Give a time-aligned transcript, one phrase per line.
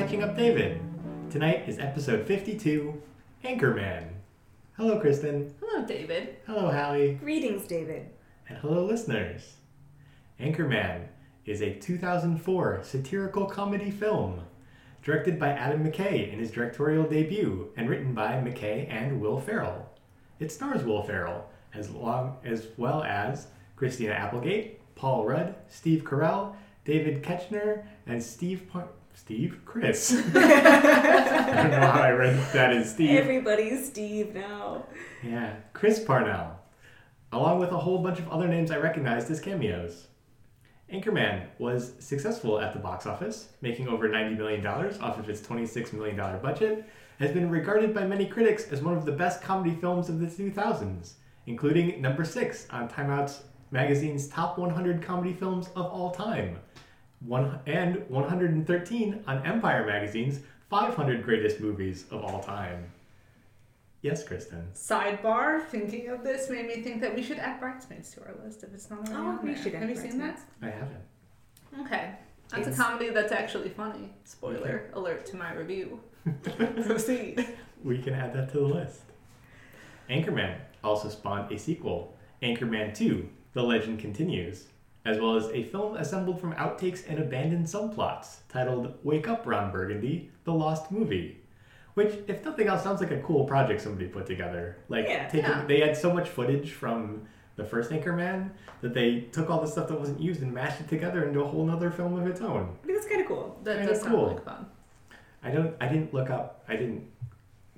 [0.00, 0.80] Catching Up David.
[1.28, 3.02] Tonight is episode 52
[3.44, 4.08] Anchorman.
[4.78, 5.54] Hello, Kristen.
[5.60, 6.36] Hello, David.
[6.46, 7.18] Hello, Hallie.
[7.20, 8.08] Greetings, David.
[8.48, 9.56] And hello, listeners.
[10.40, 11.08] Anchorman
[11.44, 14.40] is a 2004 satirical comedy film
[15.02, 19.86] directed by Adam McKay in his directorial debut and written by McKay and Will Ferrell.
[20.38, 21.44] It stars Will Ferrell
[21.74, 28.66] as, long, as well as Christina Applegate, Paul Rudd, Steve Carell, David Koechner, and Steve
[28.66, 30.12] Par- Steve Chris.
[30.34, 33.18] I don't know how I read that as Steve.
[33.18, 34.86] Everybody's Steve now.
[35.22, 36.58] Yeah, Chris Parnell,
[37.32, 40.08] along with a whole bunch of other names I recognized as cameos.
[40.92, 45.92] Anchorman was successful at the box office, making over $90 million off of its $26
[45.92, 46.84] million budget,
[47.20, 50.26] has been regarded by many critics as one of the best comedy films of the
[50.26, 51.12] 2000s,
[51.46, 56.58] including number 6 on Time Out's magazine's top 100 comedy films of all time,
[57.26, 60.40] one, and 113 on Empire magazine's
[60.70, 62.84] 500 greatest movies of all time.
[64.02, 64.66] Yes, Kristen.
[64.74, 68.62] Sidebar, thinking of this made me think that we should add Bridesmaids to our list
[68.62, 69.62] if it's not already Oh, on we there.
[69.62, 70.40] should add Have you seen that?
[70.62, 71.04] I haven't.
[71.86, 72.12] Okay.
[72.48, 74.10] That's It's- a comedy that's actually funny.
[74.24, 76.00] Spoiler alert to my review.
[76.86, 77.46] Proceed.
[77.84, 79.02] We can add that to the list.
[80.08, 84.66] Anchorman also spawned a sequel, Anchorman 2 The Legend Continues,
[85.04, 89.72] as well as a film assembled from outtakes and abandoned subplots titled Wake Up Ron
[89.72, 91.38] Burgundy The Lost Movie.
[91.94, 94.76] Which, if nothing else, sounds like a cool project somebody put together.
[94.88, 95.26] Like, Yeah.
[95.28, 95.64] taking, Yeah.
[95.66, 97.22] they had so much footage from
[97.56, 98.50] the first Anchorman
[98.80, 101.46] that they took all the stuff that wasn't used and mashed it together into a
[101.46, 102.76] whole nother film of its own.
[102.82, 103.58] I think that's kind of cool.
[103.64, 104.26] That Kinda does cool.
[104.26, 104.66] sound like fun.
[105.42, 105.74] I don't.
[105.80, 106.62] I didn't look up.
[106.68, 107.06] I didn't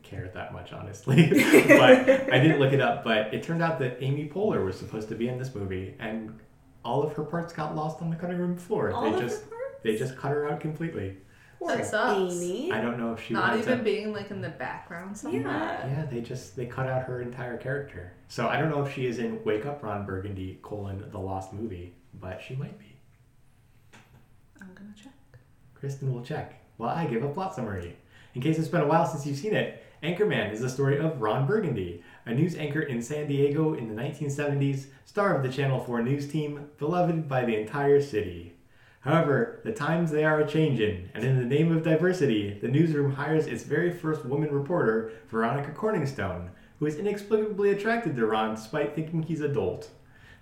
[0.03, 1.29] care that much, honestly.
[1.31, 3.03] but I didn't look it up.
[3.05, 6.39] But it turned out that Amy Poehler was supposed to be in this movie, and
[6.85, 8.91] all of her parts got lost on the cutting room floor.
[8.91, 9.65] All they of just the parts?
[9.83, 11.17] they just cut her out completely.
[11.59, 12.19] Poor That sucks.
[12.35, 12.73] Amy.
[12.73, 13.85] I don't know if she Not even to.
[13.85, 15.43] being like in the background somewhere.
[15.43, 15.87] Yeah.
[15.87, 18.13] Yeah, they just they cut out her entire character.
[18.29, 21.53] So I don't know if she is in Wake Up Ron Burgundy colon the Lost
[21.53, 22.87] Movie, but she might be.
[24.61, 25.13] I'm gonna check.
[25.75, 27.97] Kristen will check Well, I give a plot summary.
[28.35, 31.21] In case it's been a while since you've seen it, Anchorman is the story of
[31.21, 35.81] Ron Burgundy, a news anchor in San Diego in the 1970s, star of the Channel
[35.81, 38.55] 4 news team, beloved by the entire city.
[39.01, 43.13] However, the times they are a changin', and in the name of diversity, the newsroom
[43.13, 48.95] hires its very first woman reporter, Veronica Corningstone, who is inexplicably attracted to Ron despite
[48.95, 49.91] thinking he's adult.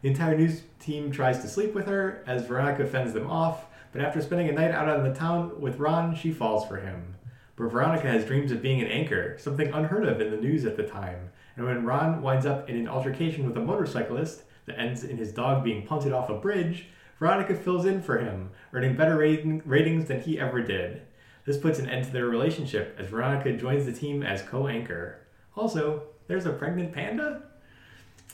[0.03, 4.03] The entire news team tries to sleep with her as Veronica fends them off, but
[4.03, 7.15] after spending a night out on the town with Ron, she falls for him.
[7.57, 10.77] But Veronica has dreams of being an anchor, something unheard of in the news at
[10.77, 11.31] the time.
[11.57, 15.33] And when Ron winds up in an altercation with a motorcyclist that ends in his
[15.33, 16.89] dog being punted off a bridge,
[17.19, 21.03] Veronica fills in for him, earning better rating- ratings than he ever did.
[21.45, 25.21] This puts an end to their relationship as Veronica joins the team as co anchor.
[25.57, 27.43] Also, there's a pregnant panda?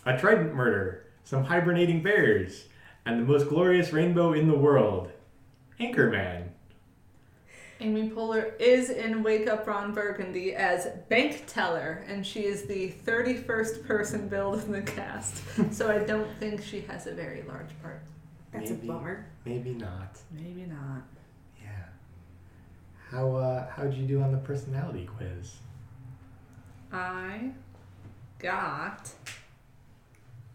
[0.04, 2.66] A trident murder, some hibernating bears,
[3.04, 5.10] and the most glorious rainbow in the world
[5.78, 6.48] Anchorman.
[7.80, 12.92] Amy Poehler is in Wake Up Ron Burgundy as bank teller, and she is the
[13.04, 15.42] 31st person billed in the cast.
[15.74, 18.02] so I don't think she has a very large part.
[18.52, 18.88] That's Maybe.
[18.88, 19.26] a bummer.
[19.44, 20.18] Maybe not.
[20.32, 21.02] Maybe not.
[21.62, 21.68] Yeah.
[23.10, 25.56] How uh how'd you do on the personality quiz?
[26.90, 27.50] I
[28.38, 29.10] got.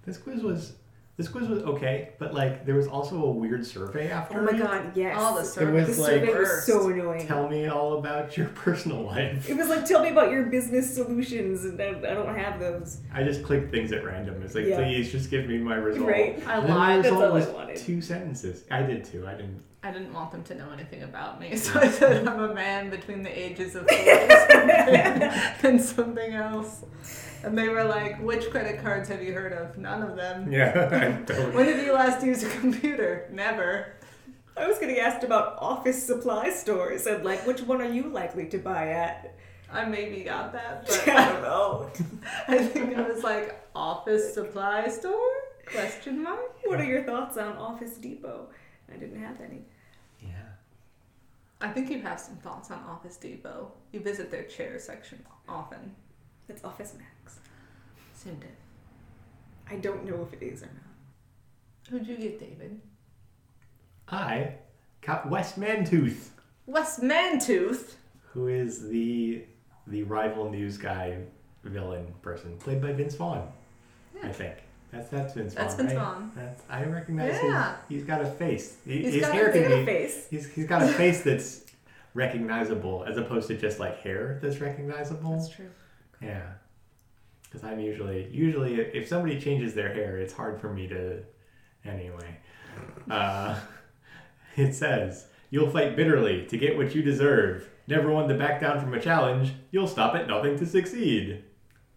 [0.05, 0.73] This quiz was
[1.21, 4.39] this quiz was okay, but like there was also a weird survey oh after.
[4.39, 4.59] Oh my it.
[4.59, 5.15] god, yes.
[5.19, 5.87] All the It surveys.
[5.89, 7.27] was the like- survey was so annoying.
[7.27, 9.47] Tell me all about your personal life.
[9.47, 13.01] It was like, tell me about your business solutions, and I, I don't have those.
[13.13, 14.41] I just clicked things at random.
[14.41, 14.77] It's like, Yeah.
[14.77, 16.09] please just give me my result.
[16.09, 16.41] Right?
[16.47, 17.05] I And then my lied.
[17.05, 17.77] That's result all I wanted.
[17.77, 18.63] two sentences.
[18.71, 19.27] I did too.
[19.27, 19.61] I didn't.
[19.83, 22.89] I didn't want them to know anything about me, so I said I'm a man
[22.91, 24.01] between the ages of 40
[25.63, 26.83] and something else.
[27.43, 29.77] And they were like, which credit cards have you heard of?
[29.77, 30.51] None of them.
[30.51, 31.53] Yeah, I don't.
[31.53, 33.27] When did you last use a computer?
[33.31, 33.93] Never.
[34.55, 38.47] I was getting asked about office supply stores and like, which one are you likely
[38.49, 39.35] to buy at?
[39.71, 41.89] I maybe got that, but I don't know.
[42.47, 45.33] I think I was like, office supply store?
[45.65, 46.57] Question mark?
[46.65, 48.49] What are your thoughts on Office Depot?
[48.93, 49.61] I didn't have any.
[50.21, 50.29] Yeah.
[51.61, 53.71] I think you have some thoughts on Office Depot.
[53.93, 55.95] You visit their chair section often.
[56.49, 57.10] It's Office Max.
[58.23, 58.49] Soon did.
[59.69, 61.89] I don't know if it is or not.
[61.89, 62.79] Who'd you get, David?
[64.09, 64.55] I
[65.01, 66.29] got Wes Mantooth,
[66.65, 67.95] Wes Mantooth.
[68.33, 69.43] who is the
[69.87, 71.17] the rival news guy
[71.63, 73.47] villain person, played by Vince Vaughn.
[74.21, 74.31] I Yeah.
[74.33, 74.55] think
[74.91, 75.63] that's that's Vince Vaughn.
[75.63, 75.97] That's Vince right?
[75.99, 76.31] Vaughn.
[76.35, 77.75] That's I recognize Yeah.
[77.87, 77.97] his.
[77.99, 78.77] He's got a face.
[78.85, 79.75] He, He's his got a hair Look can be.
[79.77, 80.27] her face.
[80.29, 81.65] He's, he's got a face that's
[82.13, 85.31] recognizable as opposed to just like hair that's recognizable.
[85.31, 85.69] That's true.
[86.21, 86.43] Yeah.
[87.51, 91.23] Because I'm usually usually if somebody changes their hair, it's hard for me to.
[91.83, 92.37] Anyway,
[93.09, 93.59] uh,
[94.55, 97.67] it says you'll fight bitterly to get what you deserve.
[97.87, 99.51] Never one to back down from a challenge.
[99.71, 101.43] You'll stop at nothing to succeed.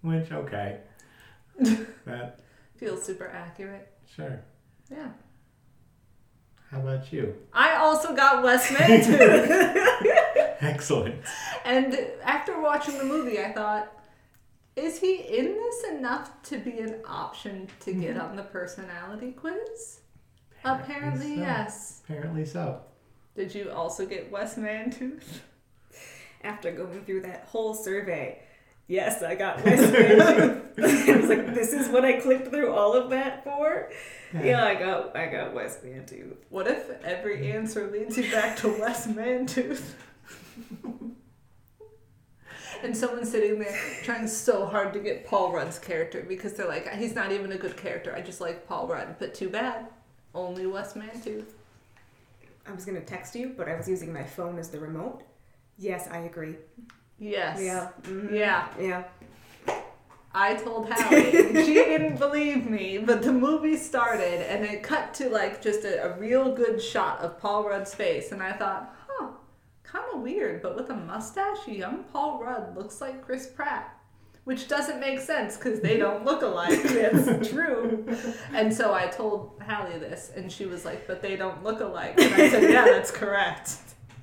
[0.03, 0.81] Which okay,
[2.05, 2.41] that
[2.77, 3.93] Feels super accurate.
[4.17, 4.41] sure.
[4.91, 5.09] Yeah.
[6.71, 7.37] How about you?
[7.53, 10.57] I also got Wes Mantooth.
[10.61, 11.15] Excellent.
[11.65, 13.93] and after watching the movie, I thought,
[14.77, 18.27] is he in this enough to be an option to get mm-hmm.
[18.27, 20.01] on the personality quiz?
[20.65, 21.41] Apparently, so.
[21.41, 22.03] yes.
[22.05, 22.81] Apparently so.
[23.37, 25.41] Did you also get Wes Mantooth?
[26.43, 28.41] After going through that whole survey,
[28.87, 31.09] yes, I got Wes Mantooth.
[31.09, 33.91] I was like, this is what I clicked through all of that for.
[34.33, 36.37] Yeah, I got I got Wes Mantooth.
[36.49, 39.93] What if every answer leads you back to Wes Mantooth?
[42.87, 46.89] and someone's sitting there trying so hard to get Paul Rudd's character because they're like,
[46.95, 48.15] he's not even a good character.
[48.15, 49.17] I just like Paul Rudd.
[49.19, 49.87] But too bad.
[50.35, 51.45] Only Wes Mantooth.
[52.67, 55.23] I was gonna text you, but I was using my phone as the remote.
[55.79, 56.57] Yes, I agree.
[57.19, 57.61] Yes.
[57.61, 57.89] Yeah.
[58.03, 58.69] mhm, Yeah.
[58.81, 59.05] Yeah.
[60.37, 61.31] I told Hallie.
[61.65, 66.05] she didn't believe me, but the movie started and it cut to like just a,
[66.13, 68.93] a real good shot of Paul Rudd's face, and I thought,
[69.95, 73.91] kind of weird, but with a mustache, young Paul Rudd looks like Chris Pratt.
[74.45, 76.83] Which doesn't make sense because they don't look alike.
[76.83, 78.05] That's true.
[78.53, 82.21] And so I told Hallie this, and she was like, "But they don't look alike."
[82.21, 83.77] And I said, "Yeah, that's correct."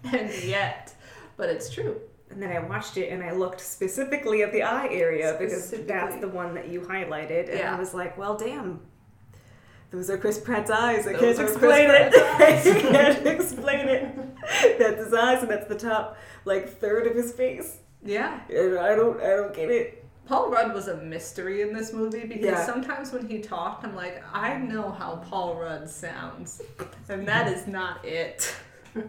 [0.14, 0.94] And yet,
[1.38, 2.00] but it's true.
[2.32, 6.16] And then I watched it and I looked specifically at the eye area because that's
[6.18, 7.50] the one that you highlighted.
[7.50, 7.76] And Yeah.
[7.76, 8.80] I was like, well, damn.
[9.92, 11.06] Those are Chris Pratt's eyes.
[11.06, 12.14] I Those can't explain it.
[12.16, 14.16] I can't explain it.
[14.80, 17.78] That's his eyes and that's the top like third of his face.
[18.04, 18.40] Yeah.
[18.50, 19.98] And I don't I don't get it.
[20.26, 22.66] Paul Rudd was a mystery in this movie because Yeah.
[22.66, 26.62] sometimes when he talked, I'm like, I know how Paul Rudd sounds,
[27.10, 28.56] and that is not it.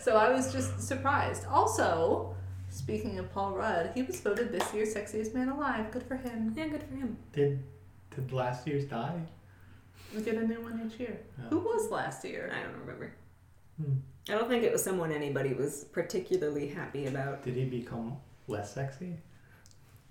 [0.00, 1.46] so I was just surprised.
[1.46, 2.34] Also,
[2.70, 5.90] speaking of Paul Rudd, he was voted this year's sexiest man alive.
[5.90, 6.54] Good for him.
[6.56, 7.16] Yeah, good for him.
[7.32, 7.62] Did
[8.14, 9.20] did last year's die?
[10.14, 11.20] We get a new one each year.
[11.38, 11.48] Oh.
[11.50, 12.52] Who was last year?
[12.54, 13.12] I don't remember.
[13.80, 13.92] Hmm.
[14.28, 17.42] I don't think it was someone anybody was particularly happy about.
[17.42, 18.16] Did he become
[18.48, 19.16] less sexy?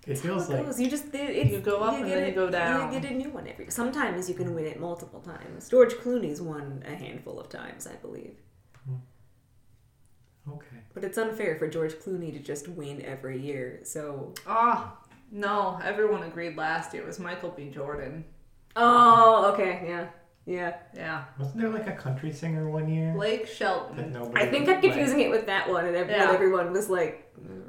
[0.08, 0.80] It How feels it like goes.
[0.80, 2.94] You just it, it's, You go up and get then it- you go down.
[2.94, 3.70] You get a new one every.
[3.72, 5.68] Sometimes you can win it multiple times.
[5.70, 8.36] George Clooney's won a handful of times, I believe.
[10.48, 10.78] okay.
[10.94, 13.80] But it's unfair for George Clooney to just win every year.
[13.84, 14.34] So.
[14.46, 14.96] Ah,
[15.32, 15.80] no.
[15.84, 17.70] Everyone agreed last year it was Michael B.
[17.70, 18.24] Jordan.
[18.76, 20.08] Oh, okay, yeah,
[20.46, 20.76] yeah.
[20.94, 21.24] Yeah.
[21.40, 24.12] Wasn't there like a country singer one year Blake that Shelton.
[24.14, 24.46] nobody?
[24.46, 26.32] I think I'm confusing it with that one, and ev- Yeah.
[26.32, 27.22] everyone was like.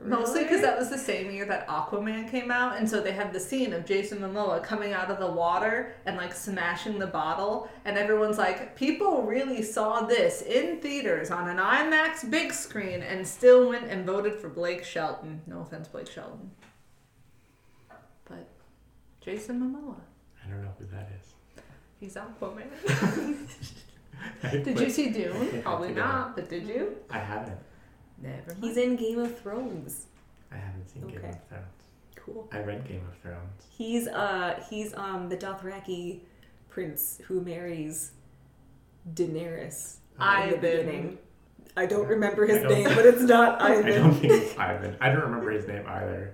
[0.05, 3.33] Mostly because that was the same year that Aquaman came out, and so they had
[3.33, 7.69] the scene of Jason Momoa coming out of the water and like smashing the bottle,
[7.85, 13.27] and everyone's like, people really saw this in theaters on an IMAX big screen and
[13.27, 15.43] still went and voted for Blake Shelton.
[15.49, 16.53] No offense, Blake Shelton.
[18.29, 18.47] But
[19.21, 19.97] Jason Momoa,
[20.47, 21.65] I don't know who that is.
[22.01, 22.69] he's Aquaman.
[24.65, 25.63] did you see Dune?
[25.63, 26.97] Probably not, but did you?
[27.11, 27.59] I haven't.
[28.23, 28.65] Never mind.
[28.65, 30.07] He's in Game of Thrones.
[30.53, 31.65] I haven't seen Game of Thrones.
[32.15, 32.49] Cool.
[32.53, 33.65] I read Game of Thrones.
[33.69, 36.21] He's uh he's um the Dothraki
[36.71, 38.13] prince who marries
[39.15, 40.61] Daenerys in the Ivan.
[40.61, 41.19] beginning.
[41.77, 43.87] I don't remember his don't- name, but it's not Ivan.
[43.87, 44.97] I don't think it's Ivan.
[45.01, 46.33] I don't remember his name either.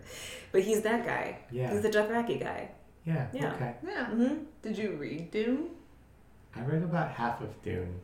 [0.53, 1.39] But he's that guy.
[1.51, 1.73] Yeah.
[1.73, 2.71] He's the Dothraki guy.
[3.05, 3.27] Yeah.
[3.33, 3.53] Yeah.
[3.55, 3.75] Okay.
[3.87, 4.07] Yeah.
[4.07, 4.35] Mm-hmm.
[4.63, 5.71] Did you read Dune?
[6.55, 8.01] I read about half of Dune.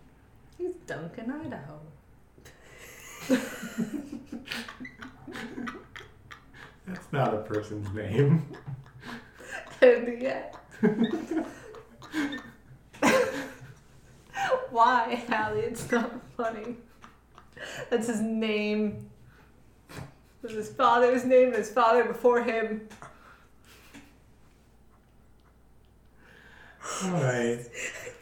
[0.57, 1.81] He's Duncan, Idaho.
[6.87, 8.47] That's not a person's name.
[9.81, 10.57] And yet.
[14.71, 15.61] Why, Hallie?
[15.61, 16.77] It's not funny.
[17.91, 19.11] That's his name.
[20.43, 22.89] That's his father's name, and his father before him.
[27.05, 27.67] Alright.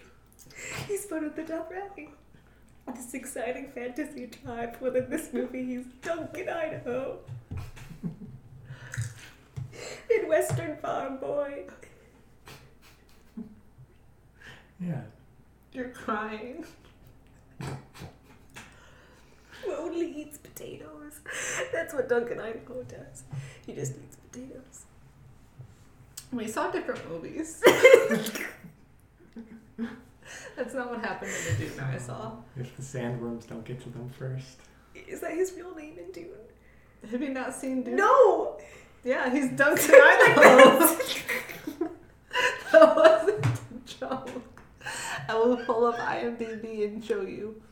[0.88, 2.08] He's one of the Dothraki.
[2.94, 4.76] This exciting fantasy tribe.
[4.80, 7.18] Well, in this movie, he's Duncan, Idaho.
[10.08, 11.64] Midwestern farm boy.
[14.80, 15.02] Yeah.
[15.73, 16.64] You're crying.
[19.64, 21.20] Who only eats potatoes.
[21.73, 23.25] That's what Duncan Idaho does.
[23.66, 24.86] He just eats potatoes.
[26.33, 27.62] We saw different movies.
[30.56, 32.33] That's not what happened in the Dune I saw.
[32.56, 34.59] If the sandworms don't get to them first.
[34.95, 36.30] Is that his real name in Dune?
[37.11, 37.97] Have you not seen Dune?
[37.97, 38.59] No!
[39.04, 40.78] Yeah, he's Duncan Idaho.
[42.73, 44.30] that wasn't a joke.
[45.28, 47.62] I will pull up IMDb and show you.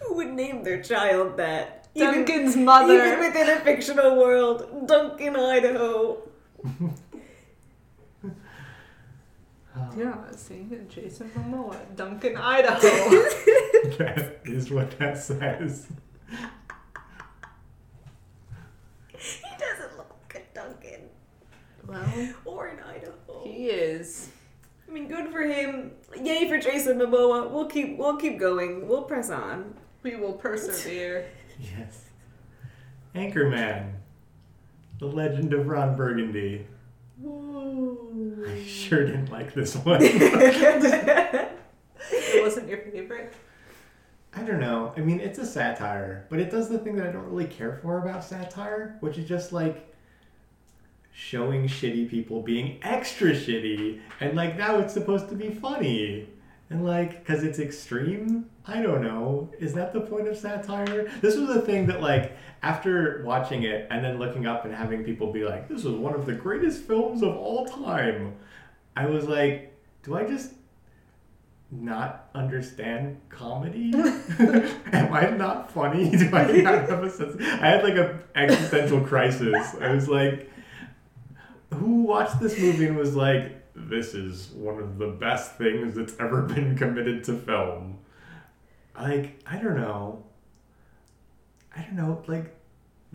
[0.00, 1.87] Who would name their child that?
[2.00, 2.94] Even, Duncan's mother.
[2.94, 6.18] even within a fictional world, Duncan, Idaho.
[9.96, 12.78] Yeah, see, Jason Momoa, Duncan, Idaho.
[13.98, 15.86] that is what that says.
[19.16, 21.00] He doesn't look like a Duncan.
[21.86, 23.44] well, Or in Idaho.
[23.44, 24.30] he is.
[24.88, 25.92] I mean, good for him.
[26.20, 27.48] Yay for Jason Momoa.
[27.50, 28.88] We'll keep we'll keep going.
[28.88, 29.74] We'll press on.
[30.02, 31.26] We will persevere.
[31.58, 32.04] Yes.
[33.14, 33.92] Anchorman.
[34.98, 36.66] The Legend of Ron Burgundy.
[37.24, 40.00] I sure didn't like this one.
[40.02, 41.52] It
[42.42, 43.32] wasn't your favorite?
[44.34, 44.92] I don't know.
[44.96, 47.78] I mean, it's a satire, but it does the thing that I don't really care
[47.82, 49.92] for about satire, which is just like
[51.12, 56.28] showing shitty people being extra shitty, and like now it's supposed to be funny.
[56.70, 58.50] And like, because it's extreme?
[58.66, 59.50] I don't know.
[59.58, 61.10] Is that the point of satire?
[61.22, 65.02] This was a thing that, like, after watching it and then looking up and having
[65.02, 68.34] people be like, this was one of the greatest films of all time,
[68.96, 70.52] I was like, do I just
[71.70, 73.92] not understand comedy?
[74.92, 76.10] Am I not funny?
[76.10, 77.40] Do I not have a sense?
[77.40, 79.74] I had like a existential crisis.
[79.80, 80.50] I was like,
[81.72, 83.54] who watched this movie and was like,
[83.88, 87.98] this is one of the best things that's ever been committed to film?
[88.98, 90.24] Like, I don't know.
[91.76, 92.22] I don't know.
[92.26, 92.54] Like,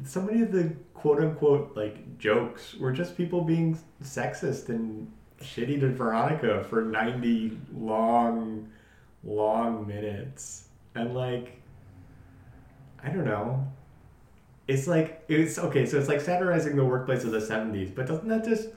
[0.05, 5.79] so many of the quote unquote like jokes were just people being sexist and shitty
[5.81, 8.69] to Veronica for 90 long,
[9.23, 10.69] long minutes.
[10.95, 11.61] And like,
[13.03, 13.67] I don't know.
[14.67, 18.27] It's like, it's okay, so it's like satirizing the workplace of the 70s, but doesn't
[18.29, 18.69] that just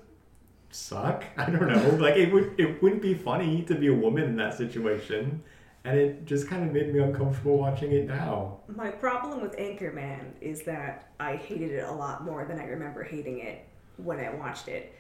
[0.70, 1.24] suck?
[1.36, 1.96] I don't know.
[2.00, 5.42] like, it, would, it wouldn't be funny to be a woman in that situation.
[5.84, 8.58] And it just kind of made me uncomfortable watching it now.
[8.68, 13.04] My problem with Anchorman is that I hated it a lot more than I remember
[13.04, 13.64] hating it
[13.96, 14.92] when I watched it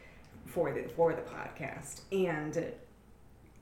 [0.44, 2.02] for the for the podcast.
[2.12, 2.72] And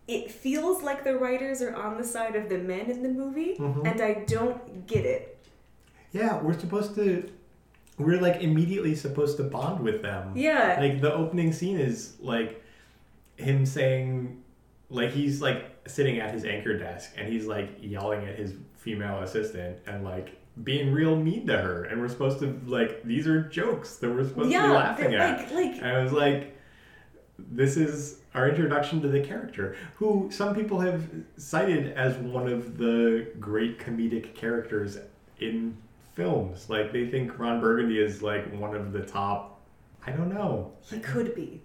[0.07, 3.57] it feels like the writers are on the side of the men in the movie,
[3.59, 3.91] Mhm.
[3.91, 5.39] and I don't get it.
[6.13, 7.31] Yeah, we're supposed to.
[7.99, 10.33] We're like immediately supposed to bond with them.
[10.37, 10.77] Yeah.
[10.81, 12.63] Like the opening scene is like
[13.37, 14.43] him saying,
[14.91, 19.21] like he's like sitting at his anchor desk and he's like yelling at his female
[19.21, 21.85] assistant and like being real mean to her.
[21.85, 25.41] And we're supposed to like these are jokes that we're supposed to be laughing at.
[25.41, 26.57] like like And I was like,
[27.39, 32.79] this is our introduction to the character, who some people have cited as one of
[32.79, 34.99] the great comedic characters
[35.41, 35.77] in
[36.15, 36.69] films.
[36.71, 39.61] Like they think Ron Burgundy is like one of the top.
[40.07, 40.73] I don't know.
[40.83, 41.63] he could be.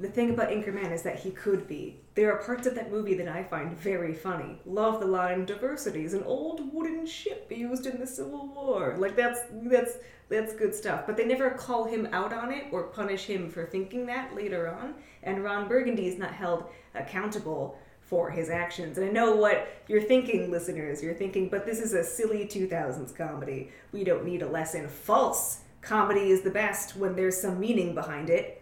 [0.00, 1.98] The thing about Anchorman is that he could be.
[2.14, 4.60] There are parts of that movie that I find very funny.
[4.64, 9.16] Love the line "Diversity is an old wooden ship used in the Civil War." Like
[9.16, 9.96] that's that's
[10.28, 11.04] that's good stuff.
[11.06, 14.68] But they never call him out on it or punish him for thinking that later
[14.68, 14.94] on.
[15.24, 16.64] And Ron Burgundy is not held
[16.94, 17.78] accountable
[18.08, 18.98] for his actions.
[18.98, 21.02] And I know what you're thinking, listeners.
[21.02, 23.70] You're thinking, but this is a silly 2000s comedy.
[23.92, 24.88] We don't need a lesson.
[24.88, 25.60] False.
[25.80, 28.58] Comedy is the best when there's some meaning behind it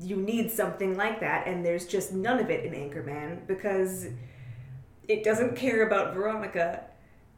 [0.00, 4.06] you need something like that, and there's just none of it in Anchorman because
[5.08, 6.84] it doesn't care about Veronica,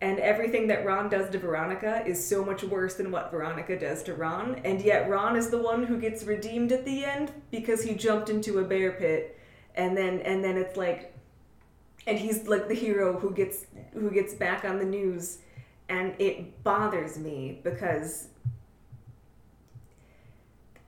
[0.01, 4.03] and everything that Ron does to Veronica is so much worse than what Veronica does
[4.05, 7.83] to Ron, and yet Ron is the one who gets redeemed at the end because
[7.83, 9.39] he jumped into a bear pit,
[9.75, 11.12] and then and then it's like,
[12.07, 15.39] and he's like the hero who gets who gets back on the news,
[15.89, 18.29] and it bothers me because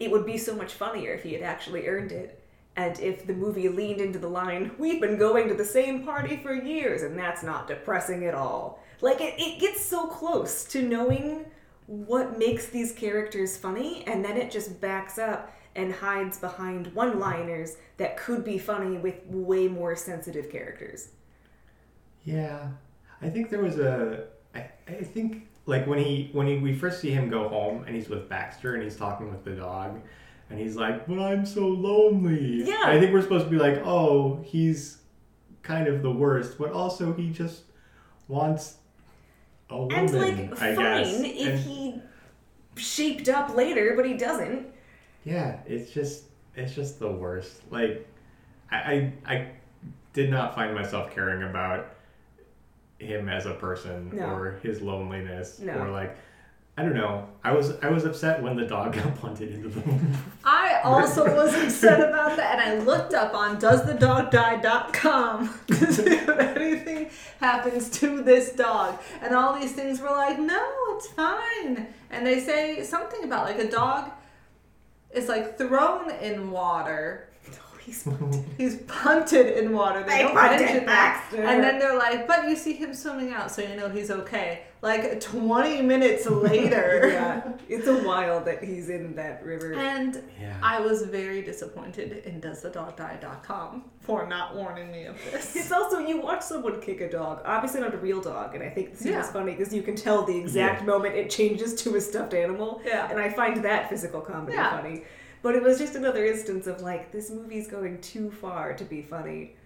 [0.01, 2.41] it would be so much funnier if he had actually earned it.
[2.77, 6.37] And if the movie leaned into the line, we've been going to the same party
[6.37, 8.81] for years, and that's not depressing at all.
[9.01, 11.45] Like, it, it gets so close to knowing
[11.87, 17.19] what makes these characters funny, and then it just backs up and hides behind one
[17.19, 21.09] liners that could be funny with way more sensitive characters.
[22.25, 22.69] Yeah,
[23.21, 24.25] I think there was a.
[24.55, 27.95] I, I think like when he when he, we first see him go home and
[27.95, 30.01] he's with Baxter and he's talking with the dog,
[30.51, 32.83] and he's like, "But I'm so lonely." Yeah.
[32.85, 34.99] I think we're supposed to be like, "Oh, he's
[35.63, 37.65] kind of the worst," but also he just
[38.29, 38.77] wants
[39.71, 39.99] a woman.
[39.99, 41.21] And, like, I fine guess.
[41.21, 42.01] if And- he
[42.77, 44.69] shaped up later, but he doesn't.
[45.25, 46.25] Yeah, it's just
[46.57, 47.61] it's just the worst.
[47.71, 48.07] Like
[48.71, 49.49] I I, I
[50.13, 51.87] did not find myself caring about
[52.99, 54.27] him as a person No.
[54.27, 55.75] or his loneliness No.
[55.75, 56.17] or like
[56.77, 57.29] I don't know.
[57.45, 59.83] I was I was upset when the dog got punted into the
[60.45, 66.29] I also was upset about that, and I looked up on doesthedogdie.com to see if
[66.29, 68.99] anything happens to this dog.
[69.23, 71.87] And all these things were like, no, it's fine.
[72.11, 74.11] And they say something about like a dog
[75.15, 77.29] is like thrown in water.
[77.85, 78.09] He's
[78.57, 80.03] He's punted in water.
[80.03, 81.21] They, They don't punted mention that.
[81.31, 81.43] Baxter.
[81.45, 84.63] And then they're like, but you see him swimming out, so you know he's okay.
[84.81, 87.09] Like 20 minutes later.
[87.13, 89.75] yeah, it's a while that he's in that river.
[89.75, 90.57] And Yeah.
[90.63, 95.35] I was very disappointed in doesthedogdie.com for not warning me of this.
[95.45, 95.73] It's this.
[95.73, 98.91] also you watch someone kick a dog, obviously not a real dog, and I think
[98.93, 100.87] this scene is funny because you can tell the exact Yeah.
[100.87, 103.09] moment it changes to a stuffed animal, Yeah.
[103.11, 104.71] and I find that physical comedy Yeah.
[104.77, 105.05] funny.
[105.45, 109.03] But it was just another instance of like this movie's going too far to be
[109.03, 109.57] funny.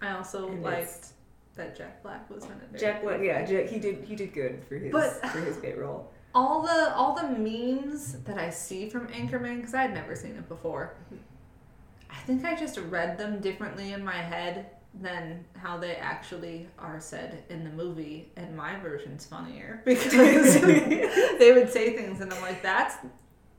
[0.00, 1.08] I also And liked
[1.56, 2.78] that Jack Black was in it.
[2.78, 5.76] Jack, Black, yeah, Jack, he did he did good for his But- for his bit
[5.78, 6.12] role.
[6.34, 10.36] All the all the memes that I see from Anchorman because I had never seen
[10.36, 10.94] it before.
[12.08, 14.66] I think I just read them differently in my head
[15.00, 21.52] than how they actually are said in the movie, and my version's funnier because they
[21.52, 22.96] would say things, and I'm like, that's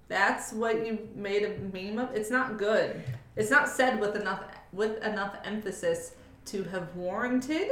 [0.08, 2.16] that's what you made a meme of.
[2.16, 3.02] It's not good.
[3.36, 6.14] It's not said with enough with enough emphasis
[6.46, 7.70] to have warranted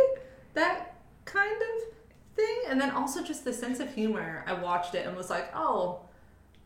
[0.53, 1.93] that kind of
[2.35, 2.57] thing.
[2.69, 4.43] And then also just the sense of humor.
[4.47, 5.99] I watched it and was like, oh,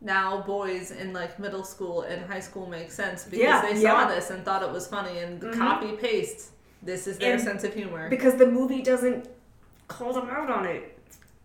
[0.02, 4.08] now boys in like middle school and high school make sense because Yeah, they yeah.
[4.08, 5.58] saw this and thought it was funny and Mhm.
[5.58, 6.52] copy paste.
[6.82, 8.10] This is their And- sense of humor.
[8.10, 9.28] Because the movie doesn't
[9.88, 10.98] call them out on it.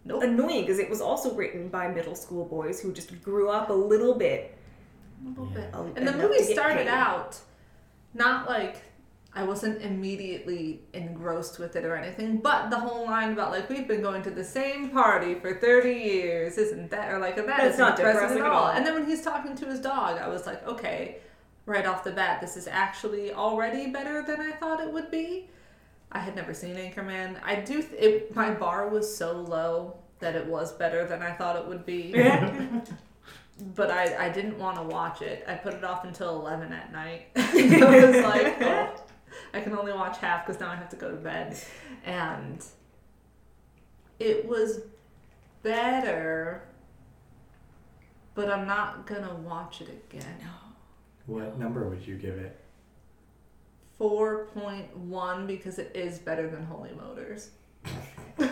[0.05, 0.23] Nope.
[0.23, 3.73] Annoying because it was also written by middle school boys who just grew up a
[3.73, 4.57] little bit.
[5.25, 5.83] A little Yeah.
[5.83, 5.97] bit.
[5.97, 6.89] And the movie started paid.
[6.89, 7.39] out
[8.13, 8.77] not like
[9.37, 13.89] I wasn't immediately engrossed with it or anything, but the whole line about like we've
[13.89, 17.73] been going to the same party for thirty years isn't that or like that That's
[17.75, 18.65] is not depressing, depressing at at all.
[18.67, 18.71] all.
[18.71, 21.17] And then when he's talking to his dog, I was like, okay,
[21.67, 25.49] right off the bat, this is actually already better than I thought it would be.
[26.15, 27.39] I had never seen Anchorman.
[27.45, 27.83] I do.
[27.83, 31.67] Th- it, my bar was so low that it was better than I thought it
[31.67, 32.13] would be
[33.75, 35.45] but I, I didn't want to watch it.
[35.47, 37.27] I put it off until 11 at night.
[37.37, 38.95] I was like, oh,
[39.53, 41.57] I can only watch half because now I have to go to bed.
[42.05, 42.65] And
[44.19, 44.81] it was
[45.63, 46.63] better,
[48.35, 50.39] but I'm not going to watch it again.
[51.27, 52.61] What number would you give it?
[54.05, 57.49] 4.1 because it is better than Holy Motors.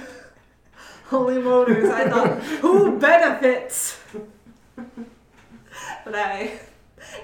[1.09, 4.01] Holy Motors, I thought, who benefits?
[4.75, 6.59] but I,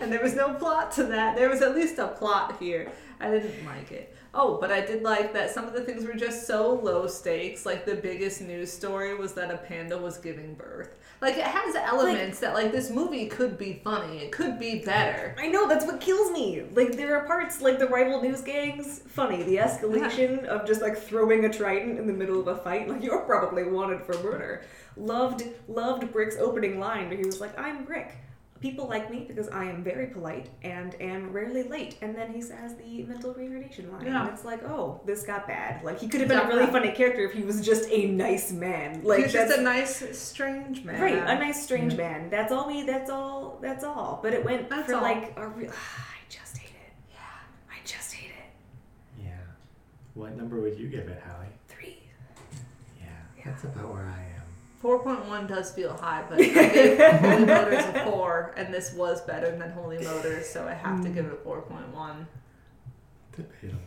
[0.02, 1.36] and there was no plot to that.
[1.36, 2.92] There was at least a plot here.
[3.18, 4.14] I didn't like it.
[4.40, 7.66] Oh, but I did like that some of the things were just so low stakes.
[7.66, 10.94] Like the biggest news story was that a panda was giving birth.
[11.20, 14.18] Like it has elements that like this movie could be funny.
[14.18, 15.34] It could be better.
[15.36, 16.62] I know that's what kills me.
[16.72, 19.42] Like there are parts like the rival news gangs, funny.
[19.42, 23.02] The escalation of just like throwing a trident in the middle of a fight, like
[23.02, 24.62] you're probably wanted for murder.
[24.96, 28.14] Loved loved Brick's opening line where he was like, "I'm Brick.
[28.60, 32.40] People like me because I am very polite and am rarely late." And then he
[32.42, 34.22] says the mental retardation line, Yeah.
[34.24, 36.90] and it's like, "Oh, this got bad." Like he could have been a really funny
[36.92, 39.02] character if he was just a nice man.
[39.04, 41.00] Like He's that's just a nice, strange man.
[41.00, 42.30] Right, a nice strange man.
[42.30, 42.82] That's all we.
[42.84, 43.58] That's all.
[43.62, 44.18] That's all.
[44.22, 45.02] But it went That's for all.
[45.02, 45.70] like a real.
[45.70, 46.92] I just hate it.
[47.12, 47.18] Yeah,
[47.70, 49.22] I just hate it.
[49.24, 49.30] Yeah.
[50.14, 51.46] What number would you give it, Hallie?
[51.68, 52.02] Three.
[53.00, 53.06] Yeah,
[53.44, 54.37] that's about where I am.
[54.82, 59.50] 4.1 does feel high, but I gave Holy Motors a 4, and this was better
[59.56, 61.14] than Holy Motors, so I have to hmm.
[61.14, 62.26] give it 4.1.
[63.32, 63.80] Debatable.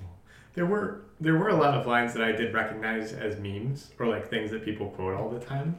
[0.54, 4.08] There were there were a lot of lines that I did recognize as memes or
[4.08, 5.78] like things that people quote all the time,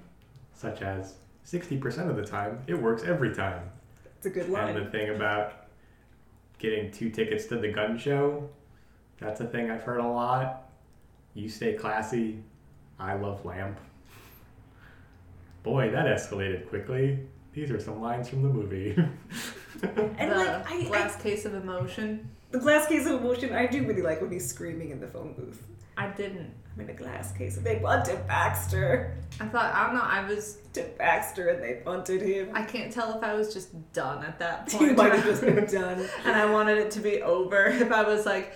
[0.54, 3.70] such as sixty percent of the time it works every time.
[4.16, 4.68] It's a good line.
[4.68, 4.84] And line.
[4.84, 5.66] the thing about
[6.58, 8.48] getting two tickets to the gun show,
[9.18, 10.70] that's a thing I've heard a lot.
[11.34, 12.42] You stay classy.
[12.98, 13.78] I love lamp.
[15.62, 17.20] Boy, that escalated quickly.
[17.52, 18.96] These are some lines from the movie.
[19.82, 23.66] And the like I, I, glass case of emotion, the glass case of emotion, I
[23.66, 25.60] do really like when he's screaming in the phone booth.
[25.96, 26.54] I didn't.
[26.74, 27.56] I'm in a glass case.
[27.56, 29.16] They bunted Baxter.
[29.40, 32.50] I thought, I don't know, I was, To Baxter, and they bunted him.
[32.54, 34.82] I can't tell if I was just done at that point.
[34.90, 36.08] You might have just been done.
[36.24, 37.66] and I wanted it to be over.
[37.70, 38.54] If I was like,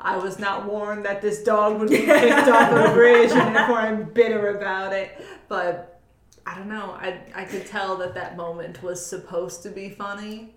[0.00, 3.78] I was not warned that this dog would be kicked off a bridge, and therefore
[3.78, 5.22] I'm bitter about it.
[5.48, 5.91] But
[6.46, 6.92] I don't know.
[6.92, 10.54] I I could tell that that moment was supposed to be funny,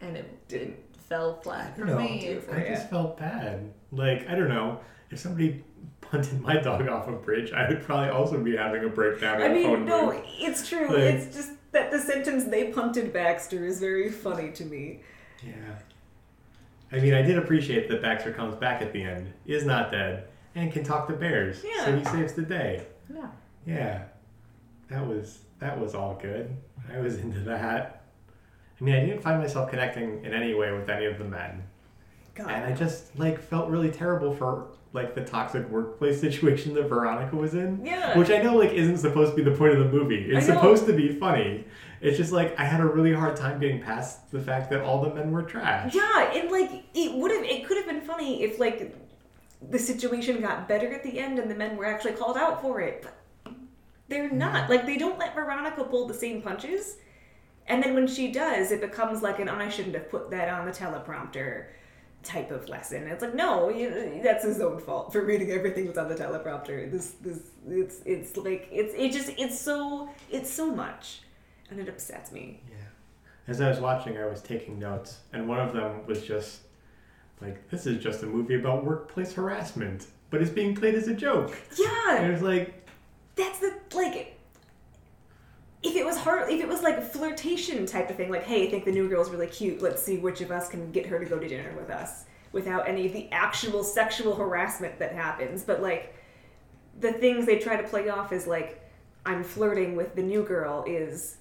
[0.00, 0.76] and it didn't
[1.08, 2.38] fell flat for No, me.
[2.52, 3.72] I just felt bad.
[3.92, 4.80] Like, I don't know.
[5.10, 5.62] If somebody
[6.00, 9.48] punted my dog off a bridge, I would probably also be having a breakdown I
[9.48, 10.88] mean, no, it's true.
[10.88, 15.00] Like- it's just that the sentence "they punted Baxter" is very funny to me.
[15.42, 15.52] Yeah.
[16.92, 20.28] I mean, I did appreciate that Baxter comes back at the end, is not dead,
[20.54, 21.62] and can talk to bears.
[21.84, 22.86] So he saves the day.
[23.12, 23.28] Yeah.
[23.66, 24.02] Yeah.
[24.90, 26.54] That was that was all good.
[26.92, 28.02] I was into that.
[28.80, 31.62] I mean, I didn't find myself connecting in any way with any of the men.
[32.34, 36.88] God, And I just like felt really terrible for like the toxic workplace situation that
[36.88, 37.84] Veronica was in.
[37.84, 38.18] Yeah.
[38.18, 40.30] Which I know like isn't supposed to be the point of the movie.
[40.30, 41.64] It's supposed to be funny.
[42.00, 45.00] It's just like I had a really hard time getting past the fact that all
[45.00, 45.94] the men were trash.
[45.94, 48.94] Yeah, and like it would have, it could have been funny if like
[49.70, 52.80] the situation got better at the end and the men were actually called out for
[52.80, 53.16] it, but
[54.08, 54.66] they're not.
[54.66, 54.68] Mm.
[54.70, 56.96] Like they don't let Veronica pull the same punches,
[57.66, 60.66] and then when she does, it becomes like an "I shouldn't have put that on
[60.66, 61.66] the teleprompter"
[62.22, 63.06] type of lesson.
[63.06, 66.90] It's like no, you, that's his own fault for reading everything that's on the teleprompter.
[66.90, 71.20] This, this, it's, it's like it's, it just, it's so, it's so much,
[71.70, 72.62] and it upsets me.
[72.68, 72.76] Yeah.
[73.46, 76.60] As I was watching, I was taking notes, and one of them was just
[77.40, 81.14] like, "This is just a movie about workplace harassment, but it's being played as a
[81.14, 82.83] joke." Yeah, And it was like,
[83.36, 84.38] that's the like
[85.82, 88.66] if it was hard if it was like a flirtation type of thing like hey
[88.66, 91.18] i think the new girl's really cute let's see which of us can get her
[91.18, 95.64] to go to dinner with us without any of the actual sexual harassment that happens.
[95.64, 96.14] But like
[97.00, 98.80] the things they try to play off is like
[99.26, 101.38] i'm flirting with the new girl is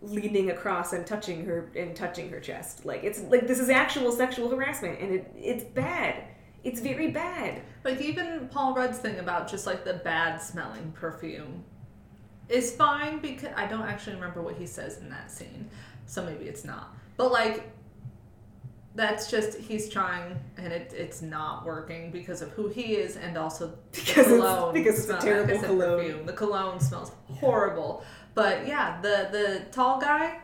[0.00, 2.84] leaning across and touching her and touching her chest.
[2.84, 6.24] Like it's like this is actual sexual harassment and it, it's bad
[6.64, 11.64] it's very bad Like even Paul Rudd's thing about just like the bad smelling perfume
[12.48, 15.70] is fine because I don't actually remember what he says in that scene,
[16.06, 16.94] so maybe it's not.
[17.16, 17.70] But like
[18.94, 23.38] that's just he's trying and it, it's not working because of who he is and
[23.38, 24.74] also Because the it's- cologne.
[24.74, 25.98] because it's a smell- terrible cologne.
[26.00, 26.26] Perfume.
[26.26, 28.04] The cologne smells horrible.
[28.34, 30.40] But yeah, the the tall guy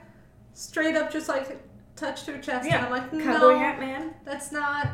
[0.55, 1.59] straight up just like
[1.95, 4.89] touched her chest and I'm like, cowboy no, hat man that's not.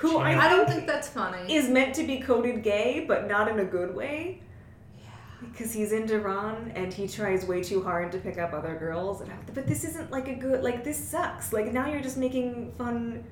[0.00, 1.52] Who I, I don't think think that's funny.
[1.54, 4.42] is meant to be coded gay, but not in a good way.
[4.98, 5.08] Yeah.
[5.50, 9.20] Because he's into Ron and he tries way too hard to pick up other girls.
[9.20, 11.52] And I, but this isn't like a good, like, this sucks.
[11.52, 13.24] Like, now you're just making fun.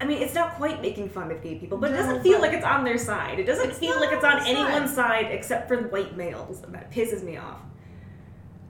[0.00, 2.52] I mean, it's not quite making fun of gay people, but it doesn't feel like
[2.52, 3.38] it's on their side.
[3.38, 4.66] It doesn't It's feel like it's on on their side.
[4.66, 6.62] anyone's side except for white males.
[6.62, 7.60] And that pisses me off.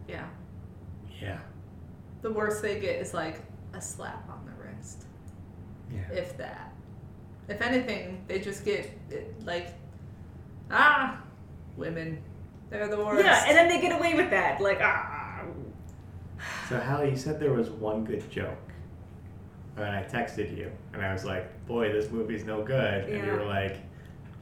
[0.09, 0.27] yeah.
[1.21, 1.39] yeah,
[2.23, 3.41] The worst they get is like
[3.75, 4.56] a slap on the wrist,
[5.93, 6.17] yeah.
[6.17, 6.73] if that.
[7.49, 9.75] If anything, they just get it, like,
[10.71, 11.21] ah,
[11.77, 12.21] women,
[12.71, 13.25] they're the worst.
[13.25, 14.61] Yeah, and then they get away with that.
[14.61, 15.43] Like, ah.
[16.69, 18.59] So Hallie, you said there was one good joke.
[19.77, 23.33] And I texted you, and I was like, "Boy, this movie's no good." And you
[23.33, 23.37] Yeah.
[23.37, 23.77] were like,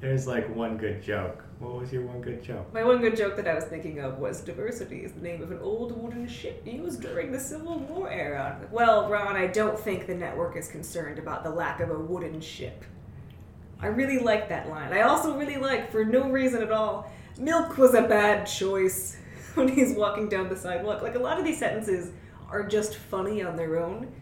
[0.01, 2.73] "There's like one good joke." What was your one good joke?
[2.75, 5.51] My one good joke that I was thinking of was diversity is the name of
[5.51, 8.61] an old wooden ship used during the Civil War era.
[8.71, 12.41] Well, Ron, I don't think the network is concerned about the lack of a wooden
[12.41, 12.85] ship.
[13.81, 14.93] I really like that line.
[14.93, 19.17] I also really like, for no reason at all, milk was a bad choice
[19.55, 21.03] when he's walking down the sidewalk.
[21.03, 22.13] Like, a lot of these sentences
[22.51, 24.13] are just funny on their own,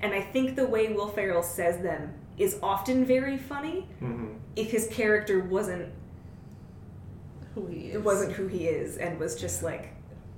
[0.00, 4.34] and I think the way Will Ferrell says them is often very funny Mm-hmm.
[4.56, 5.92] if his character wasn't
[7.54, 7.94] who he is.
[7.96, 9.90] it wasn't who he is and was just like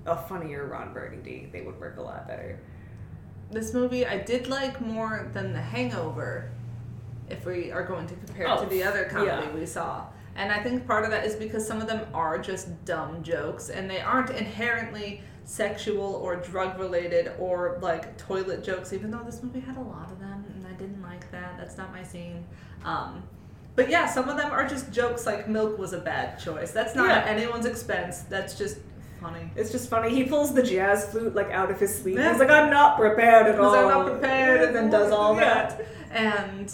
[0.06, 2.58] a funnier Ron Burgundy, they would work a lot better.
[3.50, 6.50] This movie I did like more than The Hangover,
[7.28, 9.54] if we are going to compare it Oh, to the other comedy yeah.
[9.54, 10.06] we saw.
[10.36, 13.68] And I think part of that is because some of them are just dumb jokes
[13.68, 19.42] and they aren't inherently sexual or drug related or like toilet jokes, even though this
[19.42, 21.56] movie had a lot of them and I didn't like that.
[21.58, 22.46] That's not my scene.
[22.84, 23.22] Um,
[23.76, 26.70] but yeah, some of them are just jokes like milk was a bad choice.
[26.72, 27.18] That's not Yeah.
[27.18, 28.20] at anyone's expense.
[28.22, 28.78] That's just
[29.20, 29.50] funny.
[29.56, 30.10] It's just funny.
[30.14, 32.18] He pulls the jazz flute like out of his sleeve.
[32.18, 32.30] Yeah.
[32.32, 33.74] He's like, I'm not prepared at all.
[33.74, 35.40] I'm not prepared and then does all Yeah.
[35.74, 35.86] that.
[36.10, 36.72] And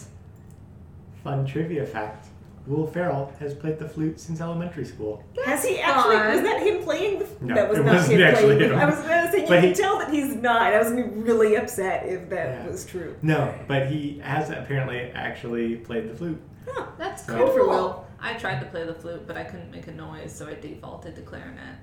[1.25, 2.27] Fun trivia fact:
[2.69, 5.25] Will Ferrell has played the flute since elementary school.
[5.45, 6.15] Has he actually?
[6.17, 6.33] fun.
[6.35, 7.27] Was that him playing the?
[7.41, 8.73] No, that was it not wasn't him actually playing.
[8.73, 8.79] Him.
[8.79, 10.63] I was gonna say you But can he- tell that he's not.
[10.63, 12.67] I was gonna be really upset if that Yeah.
[12.71, 13.17] was true.
[13.23, 16.41] No, but he has apparently actually played the flute.
[16.67, 16.87] Huh.
[16.99, 17.53] That's Good cool.
[17.53, 18.07] for Will.
[18.21, 21.17] I tried to play the flute, but I couldn't make a noise, so I defaulted
[21.17, 21.77] to clarinet.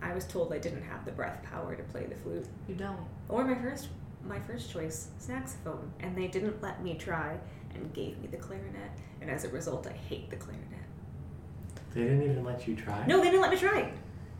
[0.00, 2.46] I was told I didn't have the breath power to play the flute.
[2.68, 2.98] You don't.
[3.28, 3.88] Or my first
[4.24, 7.36] my first choice, saxophone, and they didn't let me try
[7.74, 10.68] and gave me the clarinet, and as a result I hate the clarinet.
[11.92, 13.04] They didn't even let you try.
[13.06, 13.92] No, they didn't let me try.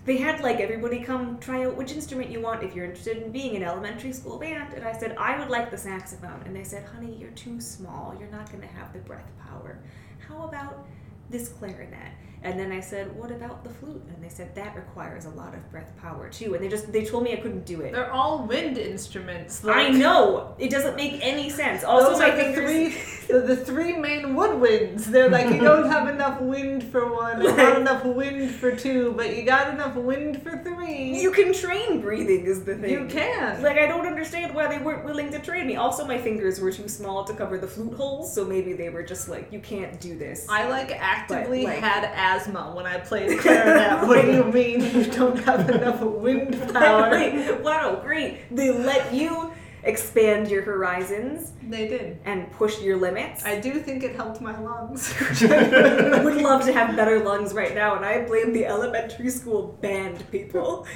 [0.05, 3.31] They had like everybody come try out which instrument you want if you're interested in
[3.31, 4.75] being an elementary school band.
[4.75, 6.43] And I said, I would like the saxophone.
[6.45, 8.17] And they said, honey, you're too small.
[8.19, 9.79] You're not going to have the breath power.
[10.27, 10.87] How about
[11.31, 12.13] this clarinet?
[12.45, 14.03] And then I said, what about the flute?
[14.09, 16.55] And they said, that requires a lot of breath power too.
[16.55, 17.93] And they just, they told me I couldn't do it.
[17.93, 19.65] They're all wind instruments.
[19.65, 20.57] I know.
[20.59, 21.85] It doesn't make any sense.
[21.85, 22.89] Also, Those my are the three,
[23.29, 25.05] the, three main woodwinds.
[25.05, 29.13] They're like you don't have enough wind for one, and not enough wind for two,
[29.17, 31.21] but you got enough wind for three.
[31.21, 32.91] You can train breathing, is the thing.
[32.91, 33.63] You can.
[33.63, 35.77] Like, I don't understand why they weren't willing to train me.
[35.77, 39.03] Also, my fingers were too small to cover the flute holes, so maybe they were
[39.03, 40.47] just like, you can't do this.
[40.49, 42.05] I like actively like- had
[42.37, 44.07] asthma when I played clarinet.
[44.09, 47.11] what do you mean you don't have enough wind power?
[47.13, 48.55] Like, wow, great.
[48.55, 49.53] They let you
[49.85, 52.19] expand your horizons They did.
[52.25, 53.45] and push your limits.
[53.45, 55.13] I do think it helped my lungs.
[55.43, 59.77] I would love to have better lungs right now, and I blame the elementary school
[59.83, 60.87] band people.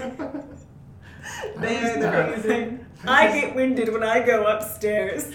[1.59, 2.87] They're the reason.
[3.07, 5.33] I get winded when I go upstairs.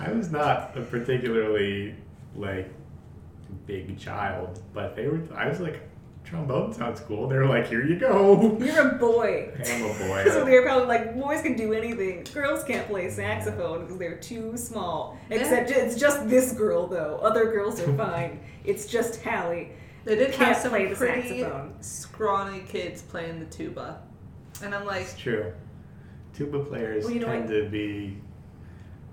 [0.00, 1.94] I was not a particularly
[2.38, 2.70] like
[3.66, 5.20] big child, but they were.
[5.34, 5.80] I was like,
[6.24, 7.28] trombone sounds cool.
[7.28, 8.58] They were like, here you go.
[8.60, 9.50] You're a boy.
[9.66, 10.24] I'm a boy.
[10.30, 12.24] So they're probably like, boys can do anything.
[12.32, 15.18] Girls can't play saxophone because they're too small.
[15.30, 17.18] Except it's just this girl, though.
[17.22, 18.40] Other girls are fine.
[18.64, 19.72] It's just Hallie.
[20.04, 21.74] They did Can't have some play the pretty saxophone.
[21.82, 24.00] scrawny kids playing the tuba,
[24.62, 25.52] and I'm like, It's true.
[26.34, 28.16] Tuba players Well, you know tend to be.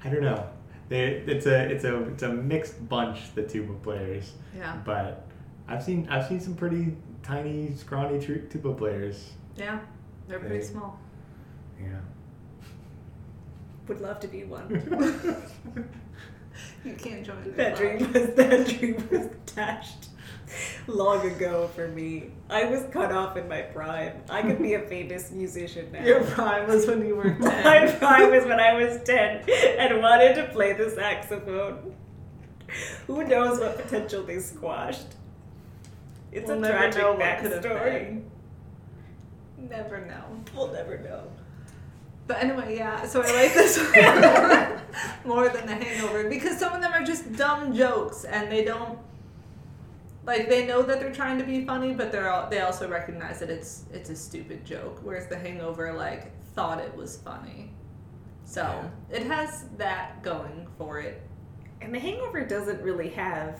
[0.03, 0.47] I don't know.
[0.87, 3.33] They, it's a it's a it's a mixed bunch.
[3.33, 5.27] The tuba players, yeah, but
[5.67, 9.31] I've seen I've seen some pretty tiny, scrawny tu- tuba players.
[9.57, 9.79] yeah,
[10.27, 10.99] they're pretty They- small.
[11.81, 11.99] Yeah.
[13.87, 14.67] Would love to be one.
[16.85, 20.07] You can't join that dream was that dream was dashed
[20.87, 22.25] long ago for me.
[22.49, 24.13] I was cut off in my prime.
[24.29, 26.03] I could be a famous musician now.
[26.03, 27.63] Your prime was when you were 10.
[27.63, 31.95] My prime was when I was 10 and wanted to play the saxophone.
[33.07, 35.07] Who knows what potential they squashed?
[36.31, 38.05] It's we'll a never tragic know what could have backstory.
[38.05, 39.69] been.
[39.69, 40.23] Never know.
[40.55, 41.23] We'll never know.
[42.27, 43.05] But anyway, yeah.
[43.05, 44.81] So I like this one
[45.25, 48.97] more than The Hangover because some of them are just dumb jokes, and they don't
[50.25, 53.39] like they know that they're trying to be funny, but they're all, they also recognize
[53.39, 54.99] that it's it's a stupid joke.
[55.03, 57.71] Whereas The Hangover like thought it was funny,
[58.43, 61.21] so it has that going for it.
[61.81, 63.59] And The Hangover doesn't really have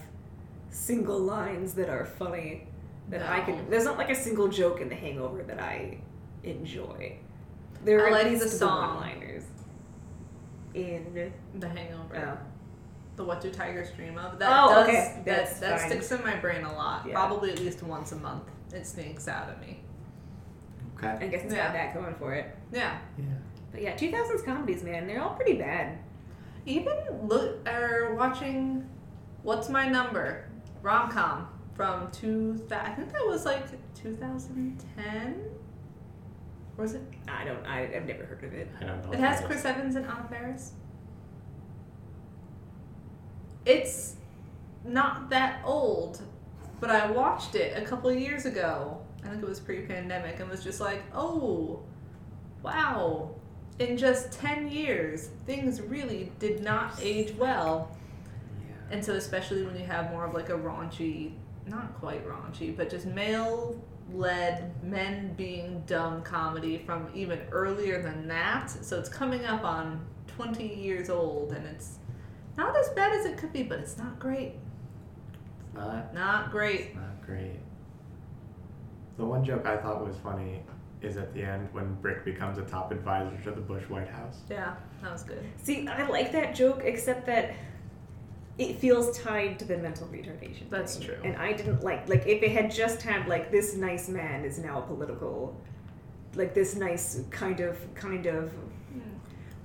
[0.69, 2.67] single lines that are funny
[3.09, 3.69] that I can.
[3.69, 5.99] There's not like a single joke in The Hangover that I
[6.43, 7.17] enjoy.
[7.83, 8.95] There I are like the least song.
[8.95, 9.43] one-liners.
[10.73, 12.15] In The Hangover.
[12.17, 12.54] oh.
[13.15, 14.39] The What Do Tigers Dream Of?
[14.39, 15.13] That Oh, does okay.
[15.17, 15.89] that, That's that fine.
[15.89, 17.05] sticks in my brain a lot.
[17.07, 17.13] Yeah.
[17.13, 18.43] Probably at least once a month.
[18.73, 19.81] It sneaks out at me.
[20.97, 21.07] Okay.
[21.25, 21.65] I guess it's Yeah.
[21.67, 22.55] got that going for it.
[22.71, 22.97] Yeah.
[23.17, 23.25] Yeah.
[23.71, 25.97] But yeah, 2000s comedies, man, they're all pretty bad.
[26.65, 28.89] Even look or watching
[29.43, 30.49] What's My Number?
[30.81, 35.43] Rom com from two I think that was like two thousand ten?
[36.77, 37.01] Was it?
[37.27, 37.65] I don't.
[37.65, 38.69] I, I've never heard of it.
[38.79, 39.11] I don't know.
[39.13, 40.73] It has Chris Evans and Anna Faris.
[43.65, 44.15] It's
[44.83, 46.21] not that old,
[46.79, 49.01] but I watched it a couple years ago.
[49.23, 51.81] I think it was pre-pandemic, and was just like, oh,
[52.61, 53.31] wow!
[53.79, 57.95] In just ten years, things really did not age well.
[58.67, 58.75] Yeah.
[58.95, 61.31] And so, especially when you have more of like a raunchy,
[61.65, 63.81] not quite raunchy, but just male
[64.13, 68.69] led men being dumb comedy from even earlier than that.
[68.69, 71.97] So it's coming up on 20 years old and it's
[72.57, 74.53] not as bad as it could be, but it's not great.
[75.65, 76.13] It's not.
[76.13, 76.81] Not great.
[76.81, 77.59] It's not great.
[79.17, 80.61] The one joke I thought was funny
[81.01, 84.41] is at the end when Brick becomes a top advisor to the Bush White House.
[84.49, 85.43] Yeah, that was good.
[85.61, 87.53] See, I like that joke, except that
[88.57, 90.69] it feels tied to the mental retardation.
[90.69, 91.07] That's thing.
[91.07, 91.17] true.
[91.23, 94.57] And I didn't like like if it had just had like this nice man is
[94.59, 95.55] now a political,
[96.35, 98.53] like this nice kind of kind of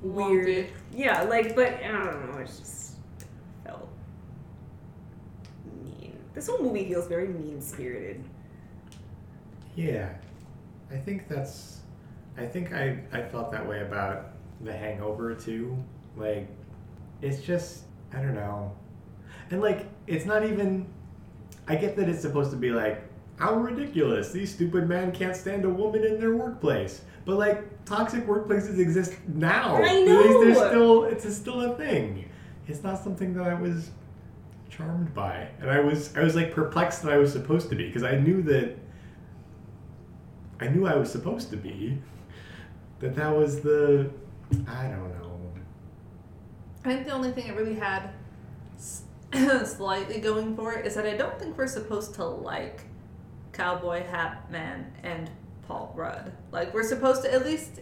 [0.02, 0.46] weird.
[0.46, 0.70] Wonky.
[0.92, 2.38] Yeah, like but I don't know.
[2.38, 2.96] It just
[3.64, 3.88] felt
[5.82, 6.16] mean.
[6.34, 8.24] This whole movie feels very mean spirited.
[9.76, 10.10] Yeah,
[10.90, 11.80] I think that's.
[12.36, 14.32] I think I I felt that way about
[14.62, 15.76] The Hangover too.
[16.16, 16.48] Like,
[17.22, 18.72] it's just I don't know,
[19.50, 20.86] and like it's not even.
[21.68, 23.04] I get that it's supposed to be like
[23.36, 28.24] how ridiculous these stupid men can't stand a woman in their workplace, but like toxic
[28.26, 29.74] workplaces exist now.
[29.76, 30.68] I At least There's know.
[30.68, 32.30] still it's a, still a thing.
[32.68, 33.90] It's not something that I was
[34.68, 37.86] charmed by, and I was I was like perplexed that I was supposed to be
[37.86, 38.78] because I knew that
[40.60, 41.98] I knew I was supposed to be
[43.00, 44.10] that that was the
[44.68, 45.40] I don't know.
[46.84, 48.10] I think the only thing it really had
[49.66, 52.82] slightly going for it is that I don't think we're supposed to like
[53.52, 55.28] Cowboy Hat Man and
[55.70, 56.32] Paul Rudd.
[56.50, 57.80] Like we're supposed to at least,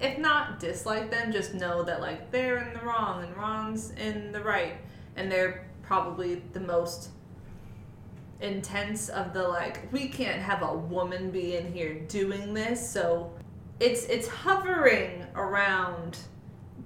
[0.00, 4.32] if not dislike them, just know that like they're in the wrong and Ron's in
[4.32, 4.74] the right,
[5.16, 7.08] and they're probably the most
[8.42, 12.86] intense of the like we can't have a woman be in here doing this.
[12.86, 13.32] So
[13.80, 16.18] it's it's hovering around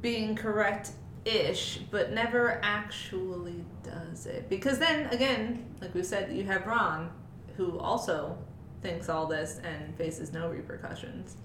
[0.01, 0.93] being correct
[1.25, 4.49] ish but never actually does it.
[4.49, 7.11] Because then again like we said you have ron
[7.57, 8.39] who also
[8.83, 11.37] thinks all this and faces no repercussions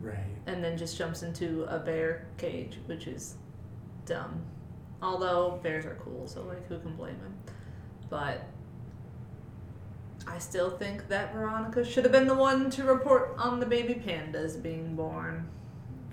[0.00, 0.16] Right.
[0.46, 3.36] and then just jumps into a bear cage which is
[4.04, 4.42] dumb
[5.00, 7.34] although bears are cool so like who can blame him
[8.10, 8.44] but
[10.26, 13.94] I still think that Veronica should have been the one to report on the baby
[13.94, 15.48] pandas being born.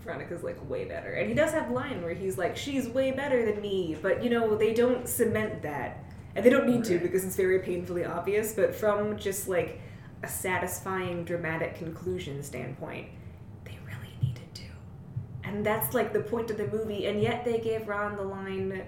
[0.03, 1.11] Veronica's like way better.
[1.13, 3.95] And he does have a line where he's like, she's way better than me.
[4.01, 6.03] But you know, they don't cement that.
[6.35, 8.53] And they don't need to because it's very painfully obvious.
[8.53, 9.79] But from just like
[10.23, 13.07] a satisfying dramatic conclusion standpoint,
[13.65, 14.63] they really needed to.
[15.43, 17.05] And that's like the point of the movie.
[17.07, 18.83] And yet they gave Ron the line,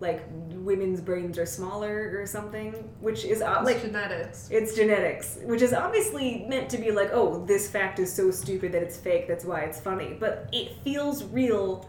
[0.00, 4.48] like, women's brains are smaller or something, which is Like like genetics.
[4.50, 8.72] it's genetics, which is obviously meant to be like, oh, this fact is so stupid
[8.72, 10.16] that it's fake, that's why it's funny.
[10.18, 11.88] But it feels real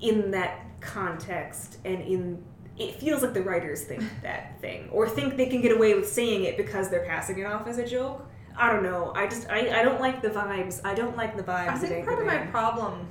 [0.00, 2.42] in that context and in
[2.80, 6.08] it feels like the writers think that thing or think they can get away with
[6.08, 8.26] saying it because they're passing it off as a joke.
[8.56, 9.12] I don't know.
[9.14, 10.80] I just I, I don't like the vibes.
[10.84, 11.68] I don't like the vibes.
[11.68, 13.06] I think part of my problem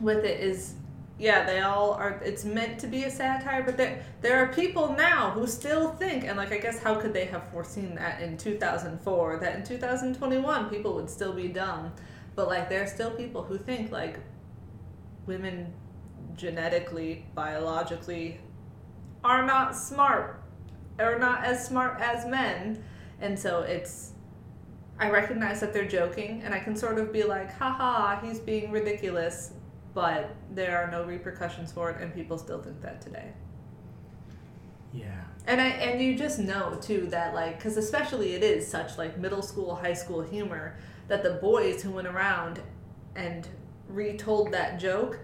[0.00, 0.74] with it is
[1.18, 4.94] yeah, they all are it's meant to be a satire, but there there are people
[4.94, 8.36] now who still think and like I guess how could they have foreseen that in
[8.36, 11.92] 2004 that in 2021 people would still be dumb.
[12.34, 14.18] But like there are still people who think like
[15.26, 15.72] women
[16.34, 18.40] genetically, biologically
[19.24, 20.42] are not smart
[20.98, 22.82] or not as smart as men.
[23.20, 24.12] And so it's
[24.98, 28.70] I recognize that they're joking and I can sort of be like, haha, he's being
[28.70, 29.52] ridiculous,
[29.94, 33.32] but there are no repercussions for it and people still think that today.
[34.92, 35.22] Yeah.
[35.46, 39.18] And I and you just know too that like cuz especially it is such like
[39.18, 40.76] middle school, high school humor
[41.08, 42.60] that the boys who went around
[43.16, 43.48] and
[43.88, 45.18] retold that joke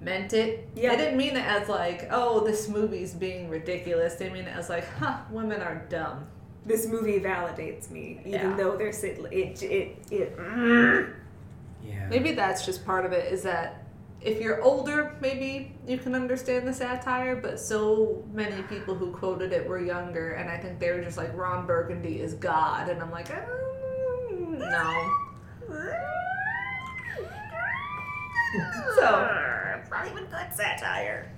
[0.00, 0.68] meant it.
[0.74, 0.90] Yeah.
[0.90, 4.14] They didn't mean it as like, oh, this movie's being ridiculous.
[4.14, 6.26] They mean it as like, huh, women are dumb.
[6.64, 8.56] This movie validates me, even Yeah.
[8.56, 10.36] though they're sit it it it.
[10.36, 11.12] mm.
[11.84, 12.08] Yeah.
[12.08, 13.84] Maybe that's just part of it is that
[14.20, 19.52] if you're older, maybe you can understand the satire, but so many people who quoted
[19.52, 22.88] it were younger, and I think they were just like, Ron Burgundy is God.
[22.88, 25.10] And I'm like, um, no.
[28.96, 29.55] So, it's
[29.96, 31.32] not even good satire.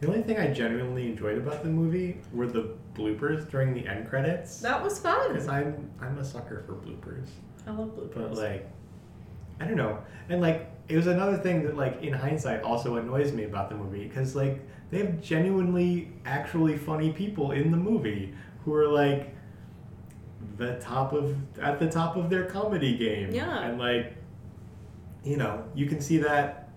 [0.00, 4.08] The only thing I genuinely enjoyed about the movie were the bloopers during the end
[4.08, 4.60] credits.
[4.60, 5.28] that was fun.
[5.32, 7.28] Because I'm I'm a sucker for bloopers.
[7.66, 8.14] I love bloopers.
[8.14, 8.70] But like,
[9.60, 9.98] I don't know.
[10.28, 13.76] And like, it was another thing that like in hindsight also annoys me about the
[13.76, 14.60] movie because like
[14.90, 19.34] they have genuinely actually funny people in the movie who are like
[20.56, 23.32] the top of at the top of their comedy game.
[23.32, 23.62] Yeah.
[23.62, 24.16] And like,
[25.24, 26.67] you know, you can see that.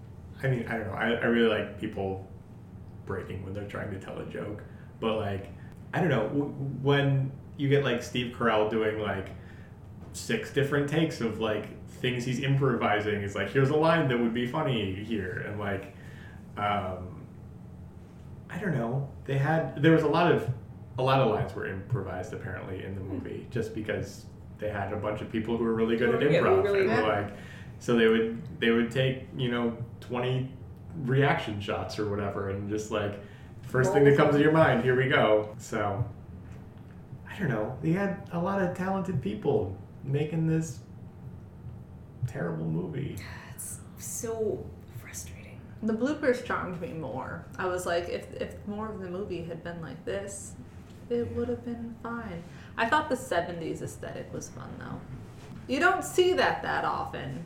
[0.44, 0.94] I mean, I don't know.
[0.94, 2.28] I, I really like people
[3.06, 4.64] breaking when they're trying to tell a joke,
[5.00, 5.50] but like,
[5.94, 9.30] I don't know w- when you get like Steve Carell doing like
[10.14, 13.22] six different takes of like things he's improvising.
[13.22, 15.94] It's like here's a line that would be funny here, and like,
[16.58, 17.22] um,
[18.50, 19.10] I don't know.
[19.26, 20.50] They had there was a lot of
[20.98, 24.26] a lot of lines were improvised apparently in the movie just because
[24.60, 27.02] they had a bunch of people who were really good at improv who really and
[27.04, 27.34] were like
[27.82, 30.50] so they would they would take you know 20
[31.04, 33.20] reaction shots or whatever and just like
[33.64, 36.04] first thing that comes to your mind here we go so
[37.30, 40.80] i don't know they had a lot of talented people making this
[42.28, 43.18] terrible movie
[43.54, 44.64] It's so
[45.02, 45.60] frustrating.
[45.84, 47.46] The bloopers charmed me more.
[47.58, 50.54] I was like, if if more of the movie had been like this,
[51.10, 52.44] it would have been fine.
[52.78, 55.00] I thought the '70s aesthetic was fun though.
[55.68, 57.44] You don't see that that often,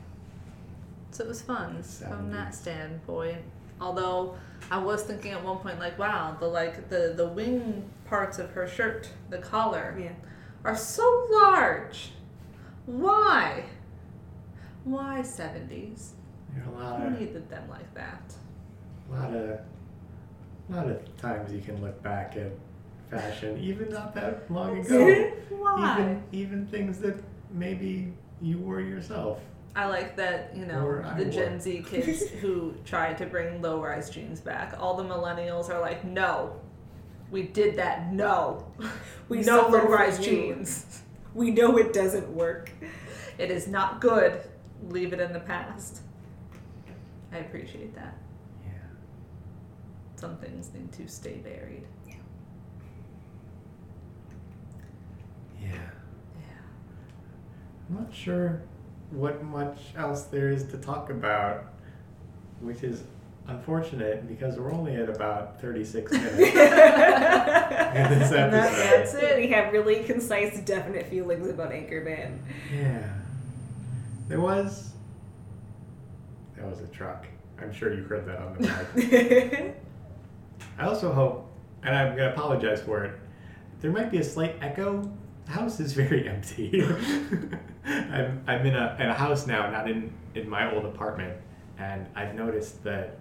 [1.15, 3.37] so it was fun from that standpoint.
[3.79, 4.35] Although
[4.71, 8.51] I was thinking at one point, like, wow, the like the the wing parts of
[8.51, 10.11] her shirt, the collar, Yeah.
[10.63, 12.11] are so large.
[12.85, 13.63] Why?
[14.83, 16.11] Why '70s?
[16.53, 18.33] there are a lot Who of needed them like that?
[19.09, 19.59] a lot of
[20.69, 22.51] A lot of times you can look back at
[23.09, 25.31] fashion, even not that long ago.
[25.49, 25.93] Why?
[25.99, 27.17] even even things that
[27.51, 29.39] maybe you wore yourself.
[29.75, 31.25] I like that, you know, Or the.
[31.25, 34.75] Gen Z kids who tried to bring low rise jeans back.
[34.79, 36.55] All the millennials are like, no,
[37.29, 38.11] we did that.
[38.13, 38.65] No.
[39.27, 41.01] We no low rise jeans.
[41.33, 42.71] We know it doesn't work.
[43.37, 44.41] It is not good.
[44.87, 45.99] Leave it in the past.
[47.33, 48.15] I appreciate that.
[48.63, 48.71] Yeah.
[50.15, 51.83] Some things need to stay buried.
[52.07, 52.15] Yeah.
[55.59, 55.79] Yeah.
[57.89, 58.61] I'm not sure
[59.15, 61.65] what much else there is to talk about,
[62.59, 63.03] which is
[63.47, 68.51] unfortunate because we're only at about 36 minutes in this episode.
[68.51, 69.37] that's it.
[69.37, 72.39] We have really concise, definite feelings about Anchorman.
[72.73, 73.07] Yeah.
[74.27, 74.91] There was.
[76.57, 77.27] That was a truck.
[77.61, 79.75] I'm sure you heard that on the mic.
[80.77, 81.51] I also hope,
[81.83, 83.19] and I'm going to apologize for it,
[83.81, 85.09] there might be a slight echo.
[85.45, 86.81] The house is very empty.
[87.85, 91.37] I'm, I'm in a, in a house now, not in, in my old apartment,
[91.77, 93.19] and I've noticed that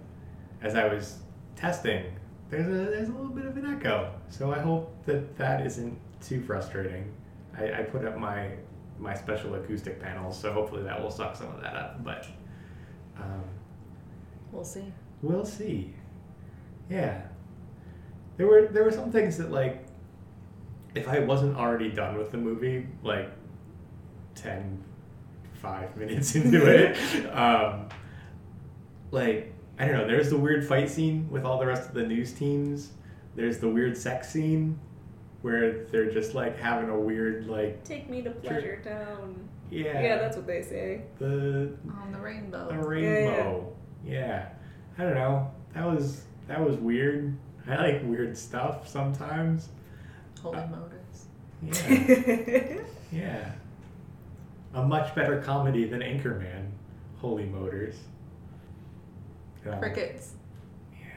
[0.62, 1.19] as I was
[1.57, 2.05] testing,
[2.51, 4.12] there's a, there's a little bit of an echo.
[4.29, 7.12] So I hope that that isn't too frustrating.
[7.57, 8.51] I, I put up my
[8.99, 12.05] my special acoustic panels, so hopefully that will suck some of that up.
[12.05, 12.27] But
[13.19, 13.43] um,
[14.55, 14.93] We'll see.
[15.21, 15.93] We'll see.
[16.89, 17.23] Yeah.
[18.37, 19.85] There were there were some things that like
[20.95, 23.31] if I wasn't already done with the movie, like
[24.45, 24.84] 10
[25.55, 26.97] 5 minutes into it,
[27.34, 27.88] um
[29.11, 32.05] like I don't know, there's the weird fight scene with all the rest of the
[32.07, 32.92] news teams.
[33.34, 34.78] There's the weird sex scene
[35.42, 39.49] where they're just like having a weird like Take me to Pleasure Town.
[39.70, 41.03] yeah, Yeah, that's what they say.
[41.18, 42.68] the On the rainbow.
[42.70, 43.72] a rainbow.
[44.07, 44.49] Yeah,
[44.99, 45.51] I don't know.
[45.74, 47.36] That was that was weird.
[47.66, 49.70] I like weird stuff sometimes.
[50.42, 51.26] Holy Uh, motors.
[51.62, 52.76] Yeah,
[53.12, 53.53] yeah.
[54.75, 56.66] A much better comedy than Anchorman.
[57.18, 57.97] Holy Motors.
[59.66, 60.33] Um, Crickets.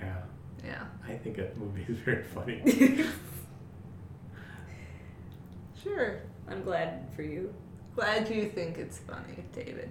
[0.01, 0.21] Yeah,
[0.63, 0.83] Yeah.
[1.07, 3.05] I think that movie is very funny.
[5.83, 6.21] Sure.
[6.49, 7.53] I'm glad for you.
[7.95, 9.89] Glad you think it's funny, David.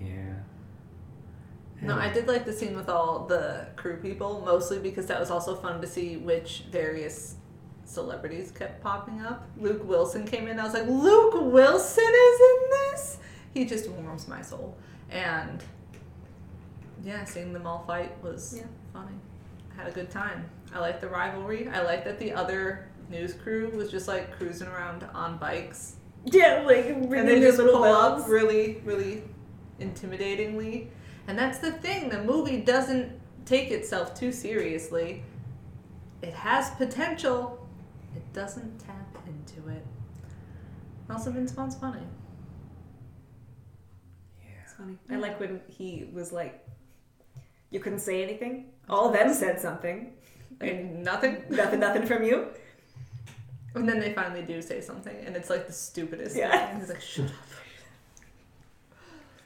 [0.00, 0.34] Yeah.
[1.82, 5.30] No, I did like the scene with all the crew people, mostly because that was
[5.30, 7.36] also fun to see which various
[7.90, 9.48] celebrities kept popping up.
[9.58, 10.58] Luke Wilson came in.
[10.60, 13.18] I was like, Luke Wilson is in this?
[13.52, 14.76] He just warms my soul.
[15.10, 15.62] And
[17.02, 18.64] yeah, seeing them all fight was Yeah.
[18.92, 19.14] funny.
[19.72, 20.48] I had a good time.
[20.72, 21.68] I like the rivalry.
[21.68, 26.62] I like that the other news crew was just like cruising around on bikes Yeah,
[26.64, 29.24] like and they just pull up really, really
[29.80, 30.88] intimidatingly.
[31.26, 32.08] And that's the thing.
[32.08, 33.10] The movie doesn't
[33.46, 35.24] take itself too seriously.
[36.22, 37.59] It has potential.
[38.16, 39.84] It doesn't tap into it.
[41.08, 42.02] Also, Vince Vaughn's funny.
[44.42, 44.48] Yeah.
[44.64, 44.96] It's funny.
[45.10, 46.66] I like when he was like,
[47.70, 50.12] "You couldn't say anything." All of them said something.
[50.60, 51.44] Like nothing.
[51.50, 52.48] Nothing, nothing from you.
[53.74, 56.50] And then they finally do say something, and it's like the stupidest Yeah.
[56.50, 56.68] thing.
[56.70, 57.32] And he's like, "Shut up."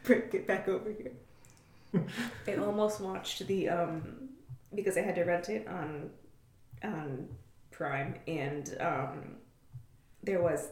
[0.04, 1.12] Bring- Get back over here.
[2.48, 4.28] I almost watched the um
[4.74, 6.10] because I had to rent it on
[6.82, 7.28] on
[7.76, 9.36] Prime, and um
[10.22, 10.68] there was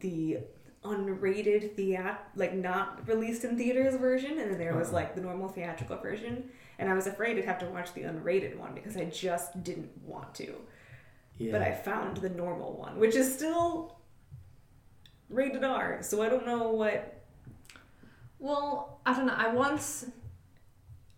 [0.00, 0.38] the
[0.84, 4.96] unrated theat like not released in theaters version, and then there was Uh-huh.
[4.96, 6.50] like the normal theatrical version.
[6.78, 9.90] And I was afraid I'd have to watch the unrated one because I just didn't
[10.06, 10.54] want to.
[11.36, 11.52] Yeah.
[11.52, 13.98] But I found the normal one, which is still
[15.28, 15.98] rated R.
[16.02, 17.20] So I don't know what.
[18.38, 19.34] Well, I don't know.
[19.36, 20.06] I once.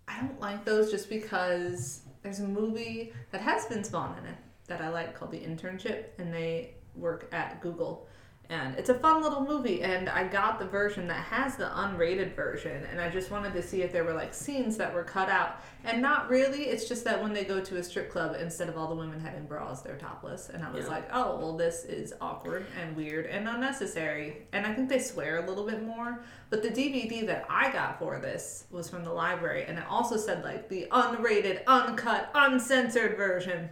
[0.08, 4.36] I don't like those just because there's a movie that has Vince Vaughn in it
[4.70, 8.06] that I like called The Internship, and they work at Google.
[8.48, 12.34] And it's a fun little movie, and I got the version that has the unrated
[12.34, 15.28] version, and I just wanted to see if there were like scenes that were cut
[15.28, 15.60] out.
[15.84, 18.76] And not really, it's just that when they go to a strip club, instead of
[18.76, 20.48] all the women having bras, they're topless.
[20.48, 20.90] And I was Yeah.
[20.90, 24.48] like, oh, well, this is awkward and weird and unnecessary.
[24.52, 26.20] And I think they swear a little bit more.
[26.50, 30.16] But the DVD that I got for this was from the library, and it also
[30.16, 33.70] said like the unrated, uncut, uncensored version.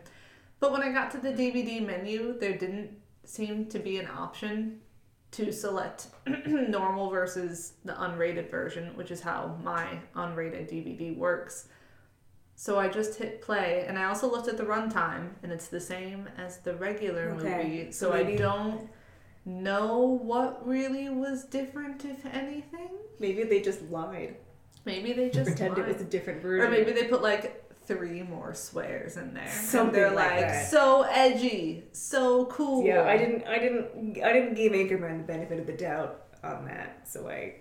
[0.61, 2.91] But when I got to the DVD menu, there didn't
[3.25, 4.81] seem to be an option
[5.31, 6.09] to select
[6.47, 11.69] normal versus the unrated version, which is how my unrated DVD works.
[12.57, 15.81] So I just hit play, and I also looked at the runtime, and it's the
[15.81, 17.93] same as the regular Okay, movie.
[17.93, 18.89] so So I don't
[19.45, 22.89] know what really was different, if anything.
[23.21, 24.37] Maybe they just lied.
[24.85, 26.67] Maybe they just Pretend it was a different version.
[26.67, 29.49] Or maybe they put like three more swears in there.
[29.49, 30.71] Something they're like like, that.
[30.71, 32.85] so edgy, so cool.
[32.85, 36.67] Yeah, I didn't, I didn't, I didn't give Anchorman the benefit of the doubt on
[36.67, 37.57] that, so I.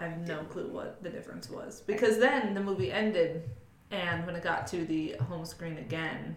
[0.00, 3.42] I have no clue what the difference was because then the movie ended,
[3.90, 6.36] and when it got to the home screen again,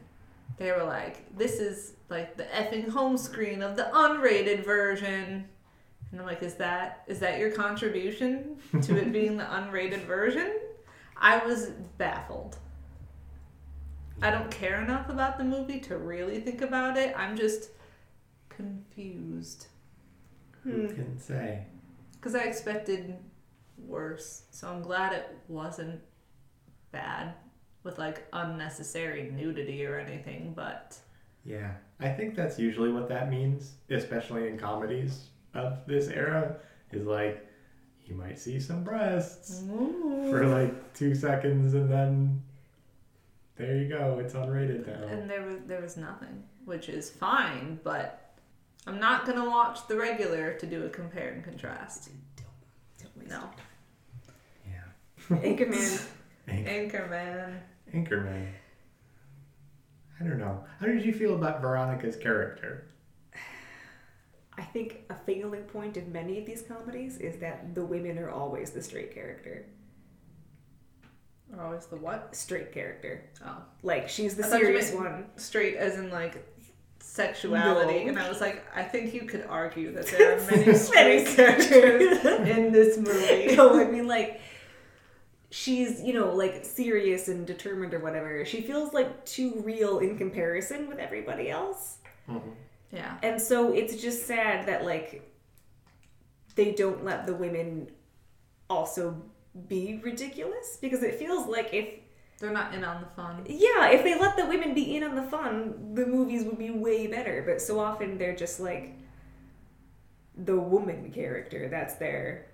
[0.58, 5.48] they were like, "This is like the effing home screen of the unrated version,"
[6.12, 10.54] and I'm like, "Is that is that your contribution to it being the unrated version?"
[11.16, 11.68] I was
[12.00, 12.58] baffled.
[14.22, 17.14] I don't care enough about the movie to really think about it.
[17.18, 17.72] I'm just
[18.50, 19.68] confused
[20.64, 20.72] hmm.
[20.72, 21.66] Who can say?
[22.22, 23.18] because I expected
[23.78, 24.44] worse.
[24.52, 26.00] So I'm glad it wasn't
[26.92, 27.34] bad
[27.84, 30.54] with like unnecessary nudity or anything.
[30.56, 30.98] But
[31.44, 36.58] Yeah, I think that's usually what that means, especially in comedies of this era.
[36.92, 37.48] Is like
[38.04, 39.64] you might see some breasts
[40.30, 42.44] for like two seconds, and then
[43.62, 44.20] there you go.
[44.20, 45.08] It's unrated now.
[45.08, 47.80] and there was there was nothing, which is fine.
[47.84, 48.36] But
[48.88, 52.10] I'm not gonna watch the regular to do a compare and contrast.
[52.38, 53.50] Don't, don't No,
[54.68, 55.38] Yeah.
[55.38, 56.08] Anchorman.
[56.48, 57.60] Anchorman.
[57.94, 58.48] Anchorman.
[60.20, 60.64] I don't know.
[60.80, 62.88] How did you feel about Veronica's character?
[64.58, 68.30] I think a failing point of many of these comedies is that the women are
[68.30, 69.66] always the straight character.
[71.58, 72.36] Or always the what?
[72.36, 73.24] Straight character.
[73.46, 75.26] Oh, Like she's the I thought you serious meant- one.
[75.36, 76.48] straight as in like
[77.00, 78.10] sexuality No.
[78.10, 81.28] and I was like I think you could argue that there are many Many straight
[81.36, 84.40] characters in this movie no, I mean like
[85.50, 88.46] she's, you know, like serious and determined or whatever.
[88.46, 91.98] She feels like too real in comparison with everybody else.
[92.30, 92.50] Mm-hmm.
[92.94, 95.30] yeah And so it's just sad that like
[96.56, 97.90] they don't let the women
[98.70, 99.22] also
[99.68, 101.88] be ridiculous because it feels like if
[102.40, 105.16] they're not in on the fun yeah, if they let the women be in on
[105.16, 107.44] the fun, the movies would be way better.
[107.46, 108.98] But so often they're just like
[110.36, 111.68] the woman character.
[111.70, 112.48] That's their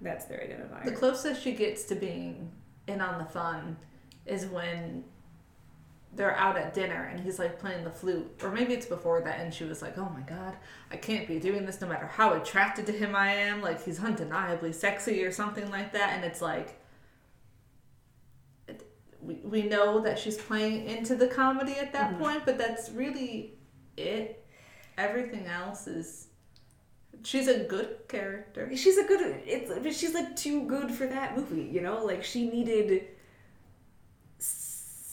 [0.00, 0.84] that's their identifier.
[0.84, 2.50] the closest she gets to being
[2.86, 3.76] in on the fun
[4.26, 5.04] is when
[6.16, 8.40] they're out at dinner and he's like playing the flute.
[8.42, 10.54] Or maybe it's before that and she was like oh my god
[10.90, 13.60] i can't be doing this no matter how attracted to him i am.
[13.62, 16.12] Like he's undeniably sexy or something like that.
[16.14, 16.80] And it's like
[19.20, 22.18] we, we know that she's playing into the comedy at that Mhm.
[22.18, 23.58] point but that's really
[23.96, 24.44] it.
[24.98, 26.28] Everything else is
[27.22, 28.70] she's a good character.
[28.76, 32.04] She's a good it's she's like too good for that movie, you know?
[32.04, 33.08] Like she needed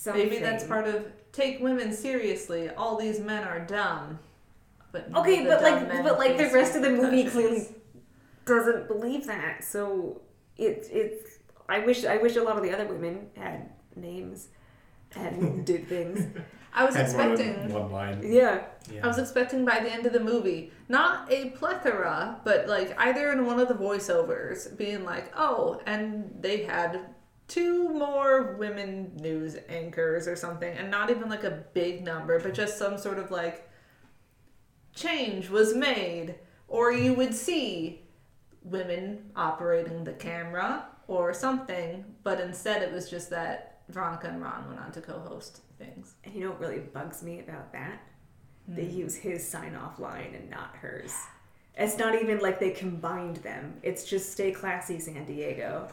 [0.02, 0.24] something.
[0.30, 2.70] Maybe that's part of take women seriously.
[2.70, 4.20] All these men are dumb.
[4.92, 7.32] But Okay, but like but like the rest of the movie repercussions.
[7.34, 7.68] clearly
[8.46, 9.64] doesn't believe that.
[9.64, 10.22] So
[10.58, 11.40] it it's
[11.70, 14.50] I wish I wish a lot of the other women had names
[15.16, 16.26] and did things.
[16.74, 17.74] I was Had more than expecting.
[17.74, 18.20] one line.
[18.24, 18.64] Yeah.
[18.92, 19.04] Yeah.
[19.04, 23.32] I was expecting by the end of the movie, not a plethora, but like either
[23.34, 27.02] in one of the voiceovers being like, oh, and they had
[27.52, 32.54] two more women news anchors or something, and not even like a big number, but
[32.54, 33.70] just some sort of like
[34.96, 36.36] change was made,
[36.70, 38.04] or you would see
[38.64, 44.70] women operating the camera or something, but instead it was just that Veronica and Ron
[44.70, 46.14] went on to co host things.
[46.24, 48.02] And you know what really bugs me about that?
[48.66, 49.00] They hmm.
[49.00, 51.14] use his sign off line and not hers.
[51.78, 53.76] It's not even like they combined them.
[53.82, 55.88] It's just stay classy San Diego.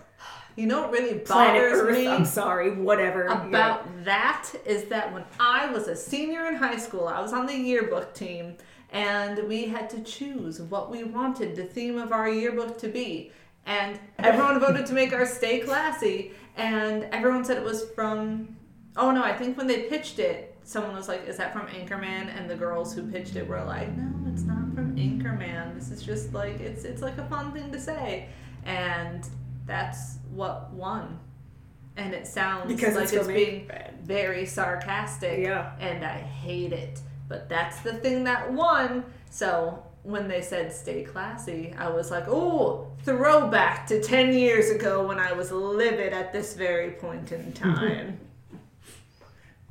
[0.57, 3.27] You know what really Planet bothers Earth, me I'm sorry, whatever.
[3.27, 7.47] about that is that when I was a senior in high school, I was on
[7.47, 8.57] the yearbook team,
[8.91, 13.31] and we had to choose what we wanted the theme of our yearbook to be.
[13.67, 18.57] And everyone voted to make our stay classy, and everyone said it was from.
[18.97, 22.37] Oh no, I think when they pitched it, someone was like, "Is that from Anchorman?"
[22.37, 24.13] And the girls who pitched it were like, "No,
[25.29, 25.75] from Anchorman.
[25.75, 28.29] This is just like it's it's like a fun thing to say."
[28.65, 29.27] And
[29.67, 31.19] that's what won.
[31.97, 33.71] And it sounds because like it's, it's, being
[34.03, 35.73] very sarcastic Yeah.
[35.81, 37.01] and I hate it.
[37.29, 39.05] But that's the thing that won.
[39.31, 45.07] So when they said stay classy, I was like, oh, throwback to 10 years ago
[45.07, 48.19] when I was livid at this very point in time.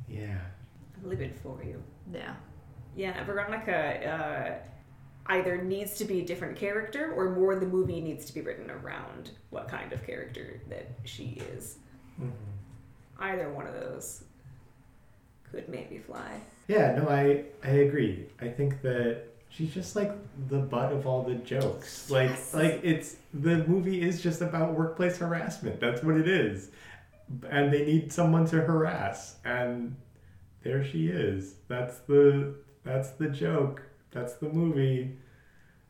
[0.08, 0.38] Yeah.
[0.96, 1.82] I'm livid for you.
[2.12, 2.34] yeah.
[2.96, 4.68] Yeah, Veronica uh,
[5.28, 8.70] either needs to be a different character or more the movie needs to be written
[8.70, 11.76] around what kind of character that she is.
[12.20, 12.30] Mhm.
[13.20, 14.24] Either one of those
[15.50, 16.40] could maybe fly.
[16.66, 18.26] Yeah, no, I I agree.
[18.40, 20.12] I think that she's just like
[20.48, 22.10] the butt of all the jokes.
[22.10, 22.54] Like Yes.
[22.54, 25.80] like it's the movie is just about workplace harassment.
[25.80, 26.70] That's what it is.
[27.50, 29.94] and they need someone to harass, and
[30.62, 31.56] there she is.
[31.68, 32.54] That's the
[32.84, 33.82] that's the joke.
[34.10, 35.16] That's the movie.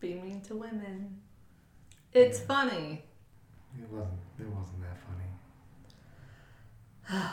[0.00, 1.20] Be mean to women.
[2.12, 3.04] It's funny.
[3.80, 4.18] It wasn't.
[4.40, 4.96] It wasn't that
[7.08, 7.22] funny.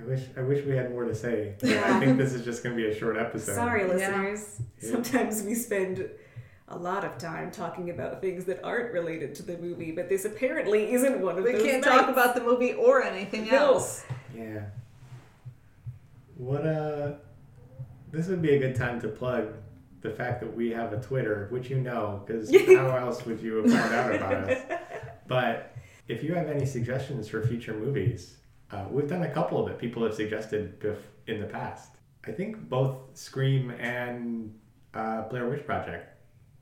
[0.00, 0.22] I wish.
[0.36, 1.54] I wish we had more to say.
[1.62, 1.82] Yeah.
[1.96, 3.54] I think this is just gonna be a short episode.
[3.54, 4.60] Sorry, listeners.
[4.82, 4.90] Yeah.
[4.90, 6.08] Sometimes we spend
[6.68, 10.24] a lot of time talking about things that aren't related to the movie, but this
[10.24, 11.52] apparently isn't one of them.
[11.52, 12.00] We those can't nights.
[12.00, 13.56] talk about the movie or anything No.
[13.56, 14.04] else.
[14.34, 14.64] Yeah.
[16.36, 17.12] What uh
[18.10, 19.52] this would be a good time to plug
[20.02, 23.56] the fact that we have a Twitter, which you know, because how else would you
[23.62, 24.62] have found out about us?
[25.28, 25.74] But
[26.08, 28.36] if you have any suggestions for future movies,
[28.70, 30.96] uh, we've done a couple that people have suggested bef-
[31.26, 31.92] in the past.
[32.26, 34.54] I think both Scream and
[34.94, 36.08] uh, Blair Witch Project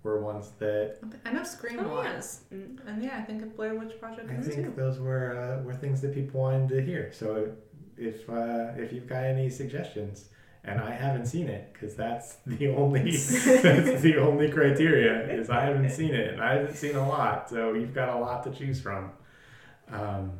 [0.02, 2.42] were ones that I know Scream Oh, was.
[2.52, 2.78] Mm.
[2.86, 4.72] And yeah, I think of Blair Witch Project I think too.
[4.76, 7.12] those were uh, were things that people wanted to hear.
[7.12, 7.52] So
[7.98, 10.28] if uh, if you've got any suggestions,
[10.64, 15.64] and I haven't seen it because that's the only that's the only criteria is I
[15.64, 17.48] haven't seen it, and I haven't seen a lot.
[17.50, 19.10] So you've got a lot to choose from.
[19.90, 20.32] Um,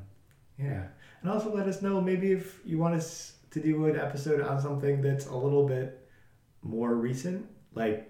[0.58, 0.84] yeah,
[1.22, 4.60] and also let us know maybe if you want us to do an episode on
[4.60, 6.06] something that's a little bit
[6.62, 8.06] more recent, like.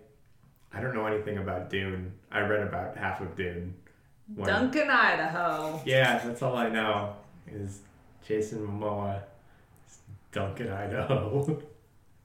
[0.72, 2.12] I don't know anything about Dune.
[2.30, 3.74] I read about half of Dune.
[4.36, 5.82] when- Duncan, Idaho.
[5.84, 7.16] yeah, that's all I know
[7.48, 7.80] is
[8.24, 9.20] Jason Momoa,
[10.30, 11.60] Duncan Idaho.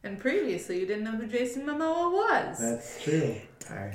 [0.06, 2.60] And previously, you didn't know who Jason Momoa was.
[2.60, 3.36] that's true.
[3.72, 3.92] I,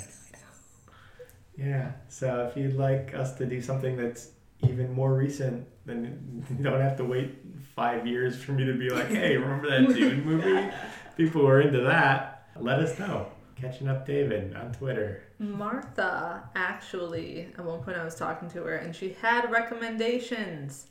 [1.56, 4.30] yeah, so if you'd like us to do something that's
[4.68, 7.36] even more recent, then you don't have to wait
[7.76, 10.68] five years for me to be like, hey, remember that Dune movie?
[11.16, 12.48] People were into that.
[12.56, 13.30] Let us know.
[13.54, 15.22] Catching up David on Twitter.
[15.38, 20.86] Martha, actually, at one point I was talking to her and she had recommendations.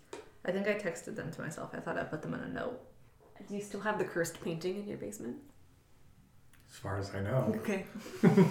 [0.46, 1.72] I think I texted them to myself.
[1.74, 2.80] I thought I put them in a note.
[3.48, 5.38] Do you still have the cursed painting in your basement?
[6.72, 7.54] As far as I know.
[7.58, 7.86] Okay.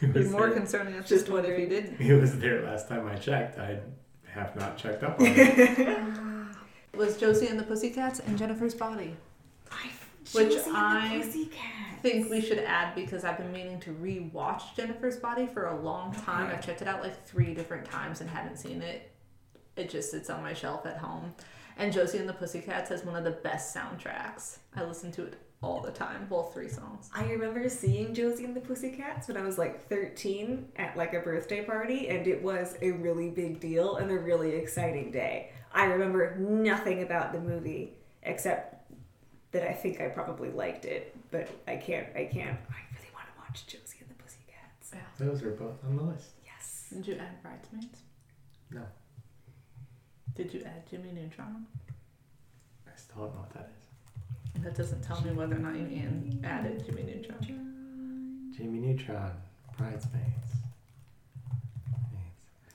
[0.00, 2.00] It Be was more there- concerning at Just this point if you didn't.
[2.00, 3.58] It was there last time I checked.
[3.58, 3.78] I
[4.26, 5.78] have not checked up on it.
[5.78, 9.14] It was Josie and the Pussycats and Jennifer's Body.
[10.32, 15.46] Which I I think we should add because I've been meaning to re-watch Jennifer's Body
[15.46, 16.46] for a long time.
[16.46, 16.56] Okay.
[16.56, 19.12] I've checked it out like three different times and haven't seen it.
[19.76, 21.34] It just sits on my shelf at home.
[21.78, 24.58] And Josie and the Pussycats has one of the best soundtracks.
[24.74, 27.08] I listen to it all the time, both three songs.
[27.14, 31.20] I remember seeing Josie and the Pussycats when I was like 13 at like a
[31.20, 35.52] birthday party, and it was a really big deal and a really exciting day.
[35.72, 38.92] I remember nothing about the movie except
[39.52, 43.26] that I think I probably liked it, but I can't, I can't, I really want
[43.26, 44.92] to watch Josie and the Pussycats.
[44.92, 45.00] Yeah.
[45.24, 46.30] Those are both on the list.
[46.44, 46.86] Yes.
[46.92, 48.02] Did you add Bridesmaids?
[48.70, 48.82] No.
[50.38, 51.66] Did you add Jimmy Neutron?
[52.86, 53.72] I still don't know what that
[54.56, 54.62] is.
[54.62, 58.52] That doesn't tell me whether or not you an- added Jimmy Neutron.
[58.56, 59.32] Jamie Neutron,
[59.76, 60.22] Bridesmaids.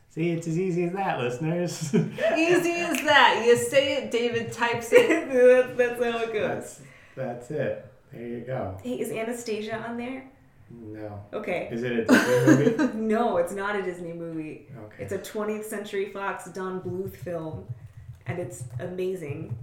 [0.09, 1.95] See, it's as easy as that, listeners.
[1.95, 2.03] Easy
[2.73, 3.43] as that.
[3.47, 5.29] You say it, David types it.
[5.77, 6.41] that's, that's how it goes.
[6.41, 6.81] that's
[7.15, 7.85] that's it.
[8.11, 8.77] There you go.
[8.83, 10.25] Hey, is Anastasia on there?
[10.81, 11.69] No, Okay.
[11.71, 12.93] is it a Disney movie?
[12.97, 14.67] No, it's not a Disney movie.
[14.85, 15.03] Okay.
[15.03, 17.65] It's a 20th Century Fox Don Bluth film,
[18.25, 19.57] and it's amazing.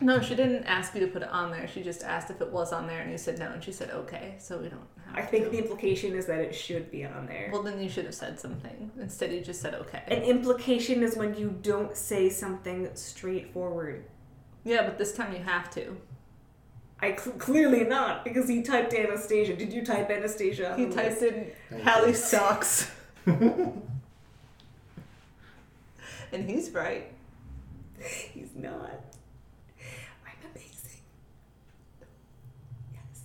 [0.00, 1.66] No, she didn't ask you to put it on there.
[1.66, 3.90] She just asked if it was on there, and you said no, and she said
[3.90, 4.36] okay.
[4.38, 4.80] So we don't.
[5.06, 5.50] Have I think to.
[5.50, 7.50] the implication is that it should be on there.
[7.52, 8.90] Well, then you should have said something.
[9.00, 10.02] Instead, you just said okay.
[10.06, 14.04] An implication is when you don't say something straightforward.
[14.64, 15.96] yeah, but this time you have to.
[17.00, 19.54] I cl- clearly not because he typed Anastasia.
[19.54, 20.74] Did you type Anastasia?
[20.76, 22.14] He typed in Thank Hallie you.
[22.14, 22.90] sucks,
[23.26, 23.82] and
[26.32, 27.12] he's right.
[28.32, 29.00] He's not.
[30.26, 31.02] I'm amazing.
[32.92, 33.22] Yes.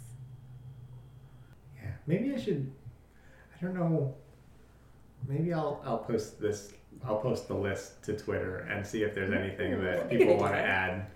[1.81, 2.71] Yeah, maybe I should.
[3.59, 4.13] I don't know.
[5.27, 6.73] Maybe I'll I'll post this.
[7.03, 9.43] I'll post the list to Twitter and see if there's mm-hmm.
[9.43, 11.07] anything that people want to add,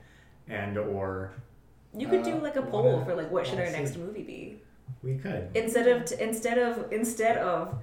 [0.48, 1.34] and or
[1.98, 3.84] You could do Uh, like a wanna- poll for like what should our wanna see.
[3.84, 4.62] next movie be
[5.04, 5.50] we could.
[5.56, 7.76] instead of t- instead of instead of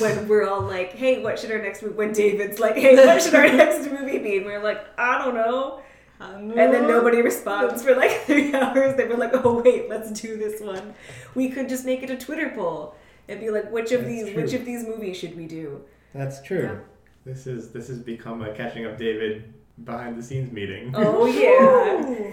[0.00, 1.94] when we're all like, hey, what should our next movie?
[1.94, 4.38] When David's like, hey, what should our next movie be?
[4.38, 5.80] And we're like, I don't know.
[6.20, 8.96] And then nobody responds for like three hours.
[8.96, 10.94] They we're like, oh wait, let's do this one.
[11.34, 12.94] We could just make it a Twitter poll
[13.28, 14.42] and be like, which of That's these true.
[14.42, 15.80] which of these movies should we do?
[16.14, 16.62] That's true.
[16.62, 16.76] Yeah.
[17.24, 19.52] This is this has become a catching up David
[19.84, 20.92] behind the scenes meeting.
[20.96, 22.32] Oh yeah.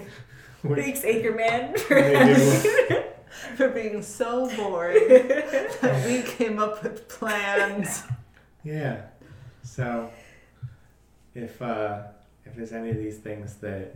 [0.62, 1.76] Thanks, Anchorman.
[1.88, 3.06] They
[3.56, 8.02] for being so boring that we came up with plans.
[8.64, 9.02] yeah.
[9.62, 10.10] So
[11.34, 12.02] if uh,
[12.44, 13.94] if there's any of these things that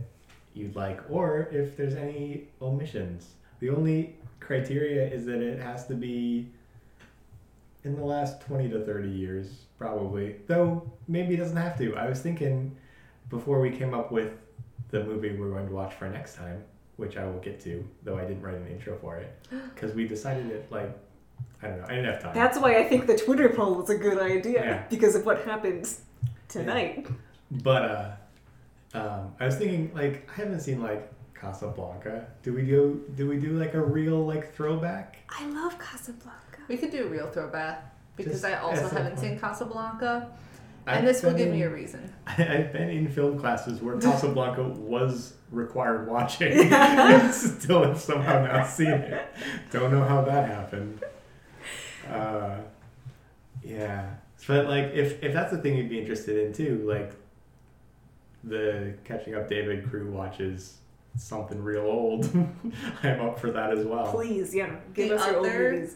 [0.53, 3.33] you'd like, or if there's any omissions.
[3.59, 6.47] The only criteria is that it has to be
[7.83, 10.37] in the last 20 to 30 years, probably.
[10.47, 11.95] Though maybe it doesn't have to.
[11.95, 12.75] I was thinking
[13.29, 14.33] before we came up with
[14.95, 16.63] the movie we're going to watch for next time,
[16.97, 19.35] which I will get to, though I didn't write an intro for it,
[19.73, 20.97] because we decided it like,
[21.61, 22.33] I don't know, I didn't have time.
[22.33, 24.83] That's why I think the Twitter poll was a good idea Yeah.
[24.89, 25.89] because of what happened
[26.47, 27.07] tonight.
[27.51, 28.11] But uh,
[28.97, 32.27] um, I was thinking like I haven't seen like Casablanca.
[32.43, 35.17] Do we do do we do like a real like throwback?
[35.29, 36.61] I love Casablanca.
[36.69, 40.31] We could do a real throwback because Just I also haven't fun- seen Casablanca,
[40.87, 42.13] I've and this will been give me a reason.
[42.27, 46.51] I've been in film classes where Casablanca was required watching.
[46.73, 49.27] and Still have somehow not seen it.
[49.71, 51.03] Don't know how that happened.
[52.09, 52.57] Uh,
[53.63, 54.13] yeah,
[54.47, 57.13] but like if if that's the thing you'd be interested in too, like
[58.43, 60.77] the Catching Up David crew watches
[61.17, 62.29] something real old.
[63.01, 64.11] I'm up for that as well.
[64.11, 65.95] Please, yeah, give The us your old movies.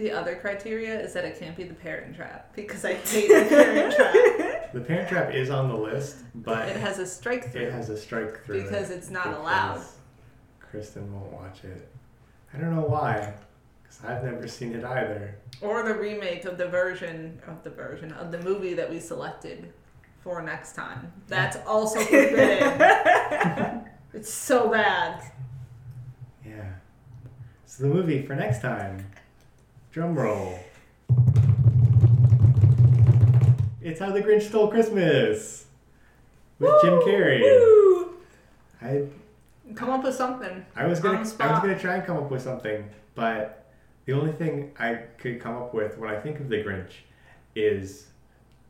[0.00, 3.44] The other criteria is that it can't be the Parent Trap because I hate the
[3.50, 4.72] Parent Trap.
[4.72, 7.64] The Parent Trap is on the list, but It has a strike through.
[7.66, 9.82] it has a strike through Because it it's not because allowed.
[10.58, 11.86] Kristen won't watch it.
[12.54, 13.34] I don't know why,
[13.82, 15.34] because I've never seen it either.
[15.60, 19.70] Or the remake of the version of the version of the movie that we selected
[20.20, 21.12] for next time.
[21.28, 23.84] That's also forbidden.
[24.14, 25.30] it's so bad.
[26.46, 26.72] Yeah.
[27.66, 29.04] So the movie for next time.
[29.92, 30.58] Drum roll.
[33.80, 35.66] It's How the Grinch Stole Christmas
[36.60, 37.40] with Jim Carrey.
[37.40, 38.14] Woo!
[38.80, 39.06] I
[39.74, 40.64] Come up with something.
[40.76, 43.72] I was gonna I was gonna try and come up with something, but
[44.04, 46.92] the only thing I could come up with when I think of the Grinch
[47.54, 48.06] is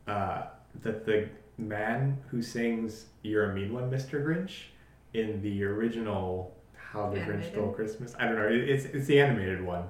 [0.07, 0.43] uh,
[0.81, 4.23] that the man who sings "You're a Mean One, Mr.
[4.25, 4.65] Grinch"
[5.13, 8.47] in the original "How the Grinch Stole Christmas." I don't know.
[8.49, 9.83] It's it's the animated one.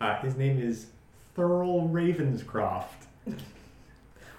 [0.00, 0.86] Uh, his name is
[1.36, 2.84] Thurl Ravenscroft.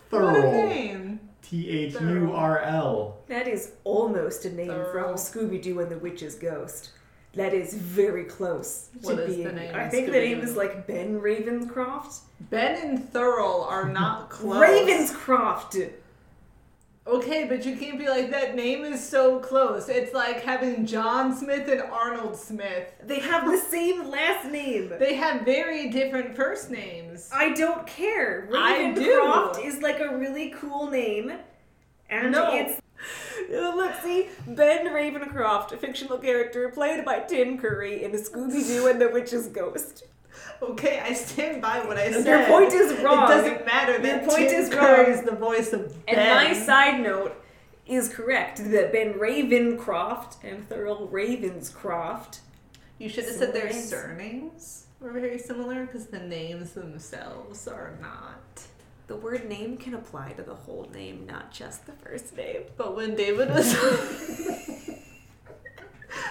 [0.09, 0.51] What a Thurl.
[0.69, 1.19] name.
[1.41, 3.17] T H U R L.
[3.27, 4.91] That is almost a name Thorough.
[4.91, 6.89] from Scooby Doo and the Witch's Ghost.
[7.33, 9.55] That is very close What to is the being.
[9.55, 10.49] name I in think the name Scooby-Doo?
[10.49, 12.19] is like Ben Ravenscroft.
[12.49, 14.61] Ben and Thurl are not close.
[14.61, 15.91] Ravenscroft.
[17.07, 19.89] Okay, but you can't be like that name is so close.
[19.89, 22.93] It's like having John Smith and Arnold Smith.
[23.03, 24.93] They have the same last name.
[24.99, 27.27] They have very different first names.
[27.33, 28.47] I don't care.
[28.55, 29.01] I do.
[29.01, 31.33] Ravencroft is like a really cool name.
[32.09, 32.53] And No.
[32.53, 32.79] it's
[33.49, 39.01] Let's see, Ben Ravencroft, a fictional character played by Tim Curry in Scooby Doo and
[39.01, 40.03] the Witch's Ghost.
[40.61, 42.25] Okay, I stand by what I said.
[42.25, 43.23] Your point is wrong.
[43.23, 45.13] It doesn't matter Your that point Tim is Curry wrong.
[45.13, 46.35] is the voice of And Ben.
[46.35, 47.35] my side note
[47.87, 52.39] is correct that Ben Ravencroft and Thurl Ravenscroft.
[52.99, 53.89] You should have said their Names.
[53.89, 58.37] surnames were very similar because the names themselves are not.
[59.07, 62.61] The word name can apply to the whole name, not just the first name.
[62.77, 63.73] But when David was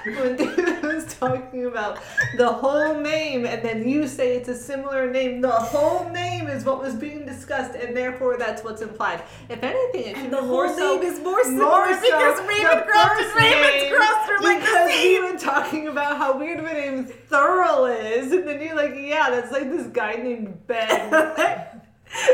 [0.05, 1.99] when David was talking about
[2.37, 6.65] the whole name, and then you say it's a similar name, the whole name is
[6.65, 9.23] what was being discussed, and therefore that's what's implied.
[9.49, 10.97] If anything, it should And be the more whole so.
[10.97, 15.39] name is more similar more because so Ravencroft and Ravenscroft are like because we were
[15.39, 19.53] talking about how weird of a name Thurl is, and then you're like, yeah, that's
[19.53, 21.11] like this guy named Ben.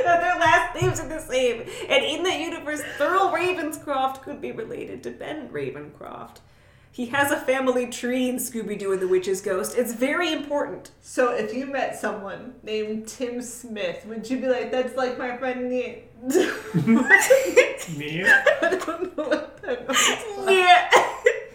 [0.04, 1.60] that their last names are the same.
[1.88, 6.38] And in that universe, Thurl Ravenscroft could be related to Ben Ravencroft.
[6.96, 9.76] He has a family tree in Scooby Doo and the Witch's Ghost.
[9.76, 10.92] It's very important.
[11.02, 15.36] So if you met someone named Tim Smith, would you be like, that's like my
[15.36, 15.96] friend Neil?
[17.98, 18.24] Me?
[18.26, 20.48] I don't know what that was.
[20.48, 20.90] Yeah.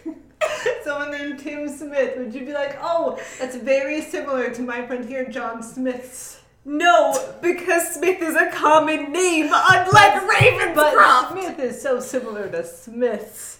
[0.84, 5.04] Someone named Tim Smith, would you be like, oh, that's very similar to my friend
[5.04, 6.40] here, John Smith's?
[6.66, 13.58] No, because Smith is a common name, unlike But Smith is so similar to Smith's.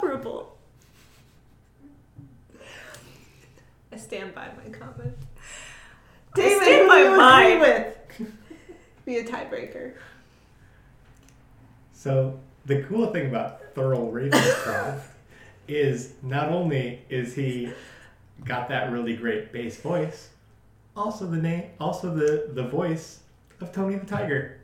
[0.00, 0.56] They're not comparable.
[3.92, 5.16] I stand by my comment.
[6.32, 7.52] I David, stand who by do you mine.
[7.52, 8.32] agree with?
[9.04, 9.92] Be a tiebreaker.
[11.92, 15.00] So the cool thing about Thurl Ravenscroft
[15.68, 17.72] is not only is he
[18.44, 20.30] got that really great bass voice,
[20.96, 23.20] also the name, also the the voice
[23.60, 24.60] of Tony the Tiger.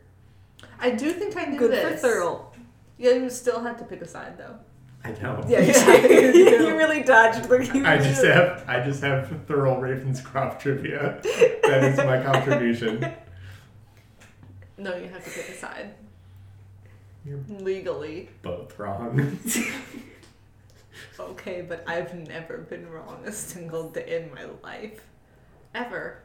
[0.78, 2.00] I do think I knew Good this.
[2.00, 2.44] for Thurl.
[2.98, 4.56] Yeah, you still had to pick a side though.
[5.06, 5.44] I know.
[5.48, 10.60] Yeah, Yeah, you, you really dodged the I just have I just have Thurl Ravenscroft
[10.60, 11.20] trivia.
[11.22, 13.12] That is my contribution.
[14.78, 15.94] No, you have to pick a side.
[17.24, 18.28] You're legally.
[18.42, 19.38] both wrong.
[21.18, 25.02] Okay, but I've never been wrong a single day in my life.
[25.74, 26.22] Ever.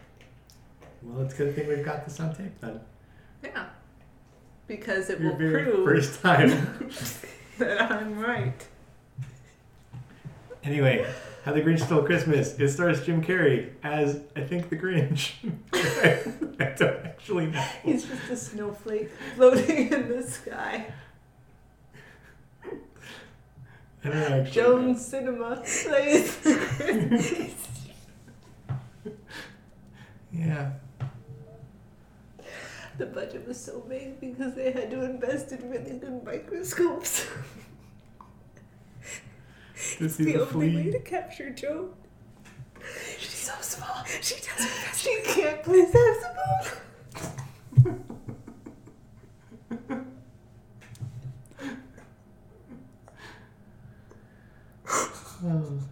[1.01, 2.79] well, it's a good thing we've got this on tape then.
[3.43, 3.67] Yeah.
[4.67, 6.89] Because it Your will very prove first time.
[7.57, 8.67] that I'm right.
[10.63, 11.05] Anyway,
[11.43, 12.59] How the Grinch Stole Christmas.
[12.59, 15.33] It stars Jim Carrey as, I think, the Grinch.
[15.73, 17.65] I don't actually know.
[17.83, 20.93] He's just a snowflake floating in the sky.
[24.03, 26.37] I don't actually Jones Cinema plays.
[30.33, 30.71] Yeah.
[32.97, 37.27] the budget was so big because they had to invest in really good microscopes.
[39.97, 41.89] To see the the only way to capture Joan.
[43.19, 44.03] She's so small.
[44.21, 44.57] She doesn't.
[44.57, 45.01] best.
[45.03, 46.77] She can't play saxophone.
[55.43, 55.79] Oh.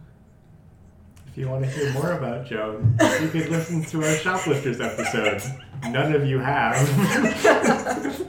[1.32, 5.42] If you want to hear more about Joan, you could listen to our Shoplifters episode.
[5.84, 6.76] None of you have.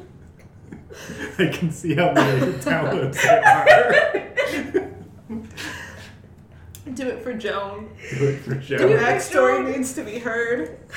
[1.39, 4.91] I can see how many downloads there are.
[6.95, 7.91] Do it for Joan.
[8.19, 8.91] Do it for Her Joan.
[8.93, 10.79] backstory needs to be heard.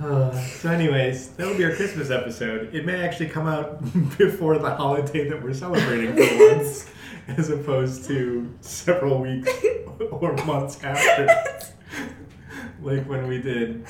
[0.00, 2.74] Uh, so, anyways, that'll be our Christmas episode.
[2.74, 3.80] It may actually come out
[4.18, 6.90] before the holiday that we're celebrating for once,
[7.28, 9.48] as opposed to several weeks
[10.10, 11.28] or months after.
[12.82, 13.86] like when we did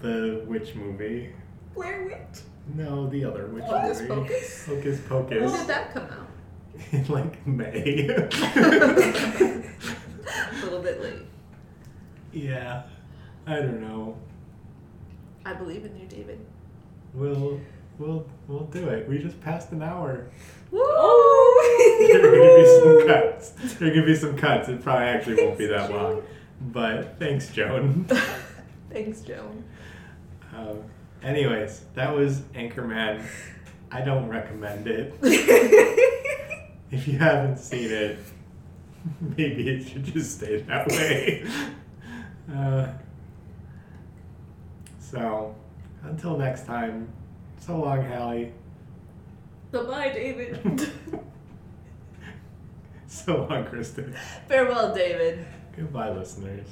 [0.00, 1.32] the witch movie.
[1.74, 2.42] Blair Witch.
[2.76, 4.14] No, the other witch Hocus movie.
[4.14, 4.66] Pocus?
[4.66, 5.50] Hocus Pocus.
[5.50, 6.28] When did that come out?
[6.92, 8.08] In like May.
[8.08, 8.22] A
[10.62, 11.26] little bit late.
[12.32, 12.82] yeah.
[13.46, 14.16] I don't know.
[15.44, 16.38] I believe in you, David.
[17.14, 17.60] We'll
[17.98, 19.08] we'll we'll do it.
[19.08, 20.30] We just passed an hour.
[20.70, 20.78] Woo!
[22.08, 23.50] there are gonna be some cuts.
[23.74, 24.68] There are gonna be some cuts.
[24.68, 26.22] It probably actually won't be that long.
[26.60, 28.04] But thanks, Joan.
[28.90, 29.64] Thanks, Joan.
[30.54, 30.82] Um,
[31.22, 33.24] anyways, that was Anchorman.
[33.90, 35.14] I don't recommend it.
[36.92, 38.18] If you haven't seen it,
[39.20, 41.44] maybe it should just stay that way.
[42.52, 42.92] Uh,
[44.98, 45.54] so,
[46.02, 47.08] until next time,
[47.58, 48.52] so long, Hallie.
[49.70, 50.90] Bye bye, David.
[53.06, 54.12] so long, Kristen.
[54.48, 55.46] Farewell, David.
[55.74, 56.66] Goodbye, listeners.